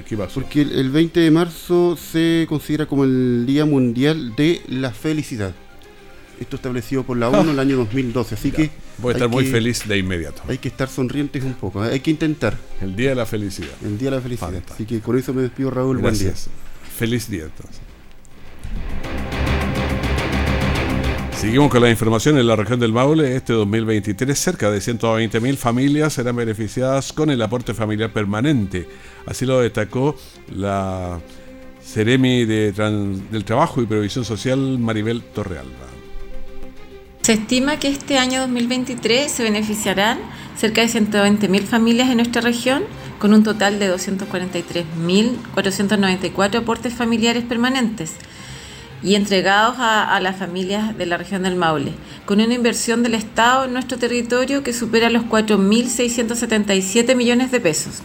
¿Qué 0.07 0.17
pasó? 0.17 0.41
Porque 0.41 0.61
el, 0.61 0.71
el 0.71 0.89
20 0.89 1.19
de 1.19 1.31
marzo 1.31 1.95
se 1.95 2.45
considera 2.49 2.85
como 2.87 3.03
el 3.03 3.43
Día 3.45 3.65
Mundial 3.65 4.35
de 4.35 4.61
la 4.67 4.91
Felicidad. 4.91 5.53
Esto 6.39 6.55
establecido 6.57 7.03
por 7.03 7.15
la 7.15 7.29
ONU 7.29 7.43
en 7.43 7.49
el 7.51 7.59
año 7.59 7.77
2012, 7.77 8.35
así 8.35 8.49
Ya, 8.51 8.57
que... 8.57 8.71
Voy 8.97 9.11
a 9.11 9.13
estar 9.13 9.29
muy 9.29 9.45
que- 9.45 9.51
feliz 9.51 9.87
de 9.87 9.97
inmediato. 9.97 10.41
Hay 10.47 10.57
que 10.57 10.67
estar 10.67 10.89
sonrientes 10.89 11.43
un 11.43 11.53
poco, 11.53 11.85
¿eh? 11.85 11.91
hay 11.93 11.99
que 12.01 12.11
intentar. 12.11 12.57
El 12.81 12.95
día 12.95 13.09
de 13.09 13.15
la 13.15 13.25
felicidad. 13.25 13.69
El 13.85 13.97
Día 13.97 14.09
de 14.09 14.15
la 14.17 14.21
Felicidad. 14.21 14.47
Fantástico. 14.49 14.73
Así 14.73 14.85
que 14.85 14.99
con 14.99 15.17
eso 15.17 15.33
me 15.33 15.43
despido, 15.43 15.69
Raúl. 15.71 16.01
Gracias. 16.01 16.47
Feliz 16.97 17.29
día 17.29 17.43
entonces. 17.43 17.79
Seguimos 21.37 21.69
con 21.69 21.81
la 21.81 21.89
información 21.89 22.37
en 22.37 22.47
la 22.47 22.55
región 22.55 22.79
del 22.79 22.93
Maule. 22.93 23.35
Este 23.35 23.51
2023, 23.51 24.39
cerca 24.39 24.71
de 24.71 24.79
120.000 24.79 25.57
familias 25.57 26.13
serán 26.13 26.37
beneficiadas 26.37 27.11
con 27.11 27.29
el 27.29 27.41
aporte 27.41 27.73
familiar 27.73 28.13
permanente. 28.13 28.87
Así 29.25 29.45
lo 29.45 29.59
destacó 29.59 30.15
la 30.49 31.19
Ceremi 31.83 32.45
de 32.45 32.71
del 32.71 33.43
Trabajo 33.43 33.81
y 33.81 33.85
Previsión 33.85 34.23
Social, 34.23 34.79
Maribel 34.79 35.21
Torrealba. 35.21 35.87
Se 37.21 37.33
estima 37.33 37.79
que 37.79 37.89
este 37.89 38.17
año 38.17 38.39
2023 38.41 39.29
se 39.29 39.43
beneficiarán 39.43 40.19
cerca 40.57 40.79
de 40.81 40.87
120.000 40.87 41.63
familias 41.63 42.09
en 42.09 42.15
nuestra 42.17 42.41
región, 42.41 42.83
con 43.19 43.33
un 43.33 43.43
total 43.43 43.77
de 43.77 43.93
243.494 43.93 46.55
aportes 46.55 46.93
familiares 46.93 47.43
permanentes 47.43 48.13
y 49.05 49.13
entregados 49.13 49.77
a, 49.77 50.15
a 50.15 50.19
las 50.19 50.35
familias 50.35 50.97
de 50.97 51.05
la 51.05 51.17
región 51.17 51.43
del 51.43 51.55
Maule, 51.55 51.93
con 52.25 52.41
una 52.41 52.55
inversión 52.55 53.03
del 53.03 53.13
Estado 53.13 53.65
en 53.65 53.73
nuestro 53.73 53.99
territorio 53.99 54.63
que 54.63 54.73
supera 54.73 55.11
los 55.11 55.23
4.677 55.25 57.15
millones 57.15 57.51
de 57.51 57.59
pesos. 57.61 58.01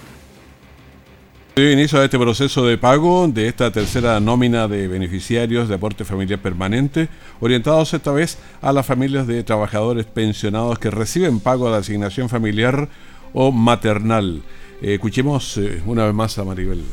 Inicio 1.56 1.98
a 1.98 2.04
este 2.04 2.18
proceso 2.18 2.66
de 2.66 2.78
pago 2.78 3.26
de 3.28 3.48
esta 3.48 3.70
tercera 3.72 4.20
nómina 4.20 4.68
de 4.68 4.88
beneficiarios 4.88 5.68
de 5.68 5.74
aporte 5.74 6.04
familiar 6.04 6.38
permanente, 6.38 7.08
orientados 7.40 7.92
esta 7.94 8.12
vez 8.12 8.38
a 8.60 8.72
las 8.72 8.86
familias 8.86 9.26
de 9.26 9.42
trabajadores 9.42 10.04
pensionados 10.06 10.78
que 10.78 10.90
reciben 10.90 11.40
pago 11.40 11.70
de 11.70 11.78
asignación 11.78 12.28
familiar 12.28 12.88
o 13.32 13.52
maternal. 13.52 14.42
Eh, 14.82 14.94
escuchemos 14.94 15.56
eh, 15.56 15.82
una 15.86 16.04
vez 16.04 16.14
más 16.14 16.38
a 16.38 16.44
Maribel 16.44 16.84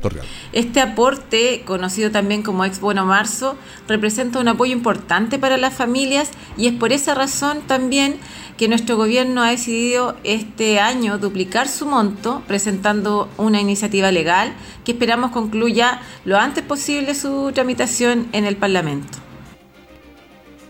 Torreal. 0.00 0.26
Este 0.52 0.80
aporte, 0.80 1.62
conocido 1.64 2.10
también 2.10 2.42
como 2.42 2.64
Ex 2.64 2.80
Bueno 2.80 3.04
Marzo, 3.04 3.56
representa 3.86 4.40
un 4.40 4.48
apoyo 4.48 4.72
importante 4.72 5.38
para 5.38 5.56
las 5.56 5.74
familias 5.74 6.30
y 6.56 6.66
es 6.66 6.74
por 6.74 6.92
esa 6.92 7.14
razón 7.14 7.60
también 7.66 8.16
que 8.56 8.68
nuestro 8.68 8.96
gobierno 8.96 9.42
ha 9.42 9.50
decidido 9.50 10.16
este 10.24 10.80
año 10.80 11.18
duplicar 11.18 11.68
su 11.68 11.86
monto, 11.86 12.42
presentando 12.46 13.28
una 13.36 13.60
iniciativa 13.60 14.10
legal 14.10 14.52
que 14.84 14.92
esperamos 14.92 15.30
concluya 15.30 16.00
lo 16.24 16.38
antes 16.38 16.64
posible 16.64 17.14
su 17.14 17.52
tramitación 17.52 18.28
en 18.32 18.44
el 18.44 18.56
Parlamento. 18.56 19.18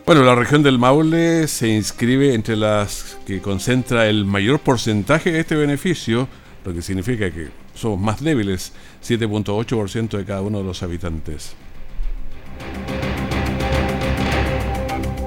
Bueno, 0.08 0.22
la 0.22 0.34
región 0.34 0.62
del 0.62 0.78
Maule 0.78 1.48
se 1.48 1.68
inscribe 1.68 2.32
entre 2.32 2.56
las 2.56 3.18
que 3.26 3.42
concentra 3.42 4.08
el 4.08 4.24
mayor 4.24 4.58
porcentaje 4.58 5.32
de 5.32 5.40
este 5.40 5.54
beneficio, 5.54 6.28
lo 6.68 6.74
que 6.74 6.82
significa 6.82 7.30
que 7.30 7.48
somos 7.74 7.98
más 7.98 8.22
débiles, 8.22 8.72
7.8% 9.02 10.18
de 10.18 10.24
cada 10.24 10.42
uno 10.42 10.58
de 10.58 10.64
los 10.64 10.82
habitantes. 10.82 11.54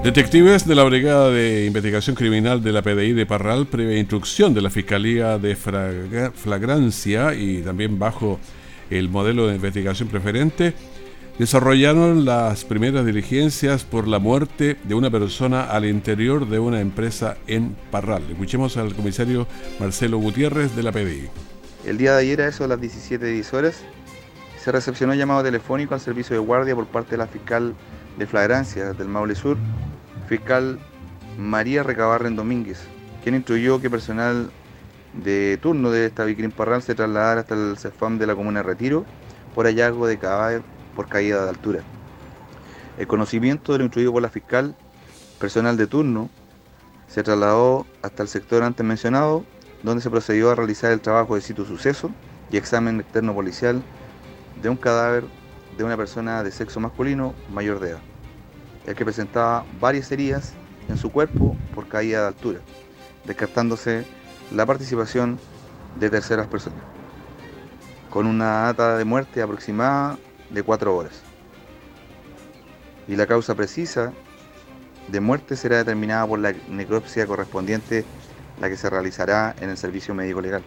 Detectives 0.03 0.67
de 0.67 0.75
la 0.75 0.83
Brigada 0.83 1.29
de 1.29 1.65
Investigación 1.65 2.15
Criminal 2.15 2.61
de 2.61 2.71
la 2.71 2.81
PDI 2.83 3.13
de 3.13 3.25
Parral, 3.25 3.65
previa 3.67 3.97
instrucción 3.97 4.53
de 4.53 4.61
la 4.61 4.69
Fiscalía 4.69 5.39
de 5.39 5.55
Flagrancia 5.55 7.33
y 7.33 7.61
también 7.61 7.97
bajo 7.97 8.39
el 8.91 9.09
modelo 9.09 9.47
de 9.47 9.55
investigación 9.55 10.09
preferente, 10.09 10.73
desarrollaron 11.41 12.23
las 12.23 12.65
primeras 12.65 13.03
diligencias 13.03 13.83
por 13.83 14.07
la 14.07 14.19
muerte 14.19 14.77
de 14.83 14.93
una 14.93 15.09
persona 15.09 15.63
al 15.63 15.85
interior 15.85 16.47
de 16.47 16.59
una 16.59 16.81
empresa 16.81 17.35
en 17.47 17.75
Parral. 17.89 18.21
Escuchemos 18.29 18.77
al 18.77 18.93
comisario 18.93 19.47
Marcelo 19.79 20.19
Gutiérrez 20.19 20.75
de 20.75 20.83
la 20.83 20.91
PDI. 20.91 21.29
El 21.83 21.97
día 21.97 22.13
de 22.13 22.19
ayer, 22.19 22.41
a 22.43 22.47
eso 22.47 22.67
de 22.67 22.67
las 22.67 22.79
17.10 22.79 23.53
horas, 23.55 23.81
se 24.63 24.71
recepcionó 24.71 25.15
llamado 25.15 25.41
telefónico 25.41 25.95
al 25.95 25.99
servicio 25.99 26.35
de 26.35 26.39
guardia 26.45 26.75
por 26.75 26.85
parte 26.85 27.11
de 27.11 27.17
la 27.17 27.25
fiscal 27.25 27.73
de 28.19 28.27
flagrancia 28.27 28.93
del 28.93 29.07
Maule 29.07 29.33
Sur, 29.33 29.57
fiscal 30.29 30.77
María 31.39 31.81
Recabarren 31.81 32.35
Domínguez, 32.35 32.83
quien 33.23 33.33
instruyó 33.33 33.81
que 33.81 33.89
personal 33.89 34.51
de 35.23 35.57
turno 35.59 35.89
de 35.89 36.05
esta 36.05 36.23
Vicrim 36.23 36.51
Parral 36.51 36.83
se 36.83 36.93
trasladara 36.93 37.41
hasta 37.41 37.55
el 37.55 37.79
CEFAM 37.79 38.19
de 38.19 38.27
la 38.27 38.35
comuna 38.35 38.59
de 38.59 38.67
Retiro 38.67 39.07
por 39.55 39.65
hallazgo 39.65 40.05
de 40.05 40.19
por 40.95 41.07
caída 41.07 41.43
de 41.43 41.49
altura. 41.49 41.81
El 42.97 43.07
conocimiento 43.07 43.71
de 43.71 43.79
lo 43.79 43.85
instruido 43.85 44.11
por 44.11 44.21
la 44.21 44.29
fiscal, 44.29 44.75
personal 45.39 45.77
de 45.77 45.87
turno, 45.87 46.29
se 47.07 47.23
trasladó 47.23 47.85
hasta 48.01 48.23
el 48.23 48.29
sector 48.29 48.63
antes 48.63 48.85
mencionado, 48.85 49.43
donde 49.83 50.01
se 50.01 50.09
procedió 50.09 50.51
a 50.51 50.55
realizar 50.55 50.91
el 50.91 51.01
trabajo 51.01 51.35
de 51.35 51.41
sitio 51.41 51.65
suceso 51.65 52.11
y 52.51 52.57
examen 52.57 52.99
externo 52.99 53.33
policial 53.33 53.81
de 54.61 54.69
un 54.69 54.77
cadáver 54.77 55.25
de 55.77 55.83
una 55.83 55.97
persona 55.97 56.43
de 56.43 56.51
sexo 56.51 56.79
masculino 56.79 57.33
mayor 57.51 57.79
de 57.79 57.91
edad, 57.91 57.99
el 58.85 58.95
que 58.95 59.05
presentaba 59.05 59.65
varias 59.79 60.11
heridas 60.11 60.53
en 60.89 60.97
su 60.97 61.11
cuerpo 61.11 61.55
por 61.73 61.87
caída 61.87 62.21
de 62.21 62.27
altura, 62.27 62.59
descartándose 63.25 64.05
la 64.53 64.65
participación 64.65 65.39
de 65.99 66.09
terceras 66.09 66.47
personas, 66.47 66.83
con 68.09 68.27
una 68.27 68.63
data 68.63 68.97
de 68.97 69.05
muerte 69.05 69.41
aproximada 69.41 70.17
de 70.53 70.63
cuatro 70.63 70.95
horas. 70.95 71.21
Y 73.07 73.15
la 73.15 73.25
causa 73.27 73.55
precisa 73.55 74.13
de 75.07 75.19
muerte 75.19 75.55
será 75.55 75.77
determinada 75.77 76.25
por 76.27 76.39
la 76.39 76.53
necropsia 76.69 77.25
correspondiente, 77.25 78.05
la 78.59 78.69
que 78.69 78.77
se 78.77 78.89
realizará 78.89 79.55
en 79.59 79.69
el 79.69 79.77
servicio 79.77 80.13
médico 80.13 80.41
legal. 80.41 80.63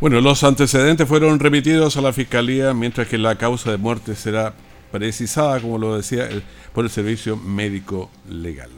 Bueno, 0.00 0.20
los 0.20 0.44
antecedentes 0.44 1.08
fueron 1.08 1.38
remitidos 1.38 1.96
a 1.96 2.00
la 2.00 2.12
Fiscalía, 2.12 2.74
mientras 2.74 3.08
que 3.08 3.16
la 3.16 3.36
causa 3.36 3.70
de 3.70 3.78
muerte 3.78 4.14
será 4.14 4.54
precisada, 4.90 5.60
como 5.60 5.78
lo 5.78 5.96
decía, 5.96 6.28
por 6.72 6.84
el 6.84 6.90
Servicio 6.90 7.36
Médico 7.36 8.10
Legal. 8.28 8.70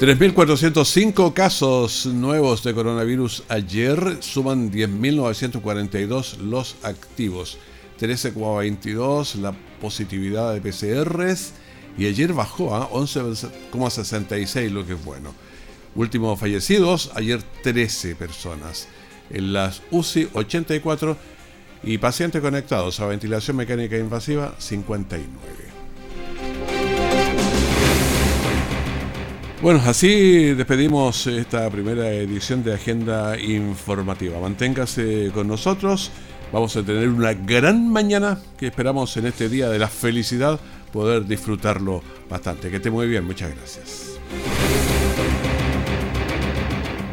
3.405 0.00 1.32
casos 1.32 2.06
nuevos 2.06 2.62
de 2.62 2.72
coronavirus 2.72 3.42
ayer, 3.48 4.18
suman 4.20 4.70
10.942 4.70 6.36
los 6.38 6.76
activos. 6.84 7.58
13,22 8.00 9.34
la 9.40 9.52
positividad 9.80 10.54
de 10.54 10.60
PCRs 10.60 11.52
y 11.98 12.06
ayer 12.06 12.32
bajó 12.32 12.76
a 12.76 12.88
11,66 12.90 14.70
lo 14.70 14.86
que 14.86 14.92
es 14.92 15.04
bueno. 15.04 15.34
Últimos 15.96 16.38
fallecidos, 16.38 17.10
ayer 17.16 17.42
13 17.64 18.14
personas. 18.14 18.86
En 19.30 19.52
las 19.52 19.82
UCI 19.90 20.28
84 20.32 21.16
y 21.82 21.98
pacientes 21.98 22.40
conectados 22.40 23.00
a 23.00 23.06
ventilación 23.06 23.56
mecánica 23.56 23.98
invasiva 23.98 24.54
59. 24.58 25.67
Bueno, 29.60 29.82
así 29.86 30.54
despedimos 30.54 31.26
esta 31.26 31.68
primera 31.68 32.12
edición 32.12 32.62
de 32.62 32.74
Agenda 32.74 33.36
Informativa. 33.36 34.38
Manténgase 34.38 35.32
con 35.34 35.48
nosotros. 35.48 36.12
Vamos 36.52 36.76
a 36.76 36.84
tener 36.84 37.08
una 37.08 37.34
gran 37.34 37.90
mañana 37.90 38.38
que 38.56 38.68
esperamos 38.68 39.16
en 39.16 39.26
este 39.26 39.48
día 39.48 39.68
de 39.68 39.80
la 39.80 39.88
felicidad 39.88 40.60
poder 40.92 41.26
disfrutarlo 41.26 42.02
bastante. 42.30 42.70
Que 42.70 42.76
esté 42.76 42.92
muy 42.92 43.08
bien, 43.08 43.24
muchas 43.24 43.50
gracias. 43.50 44.07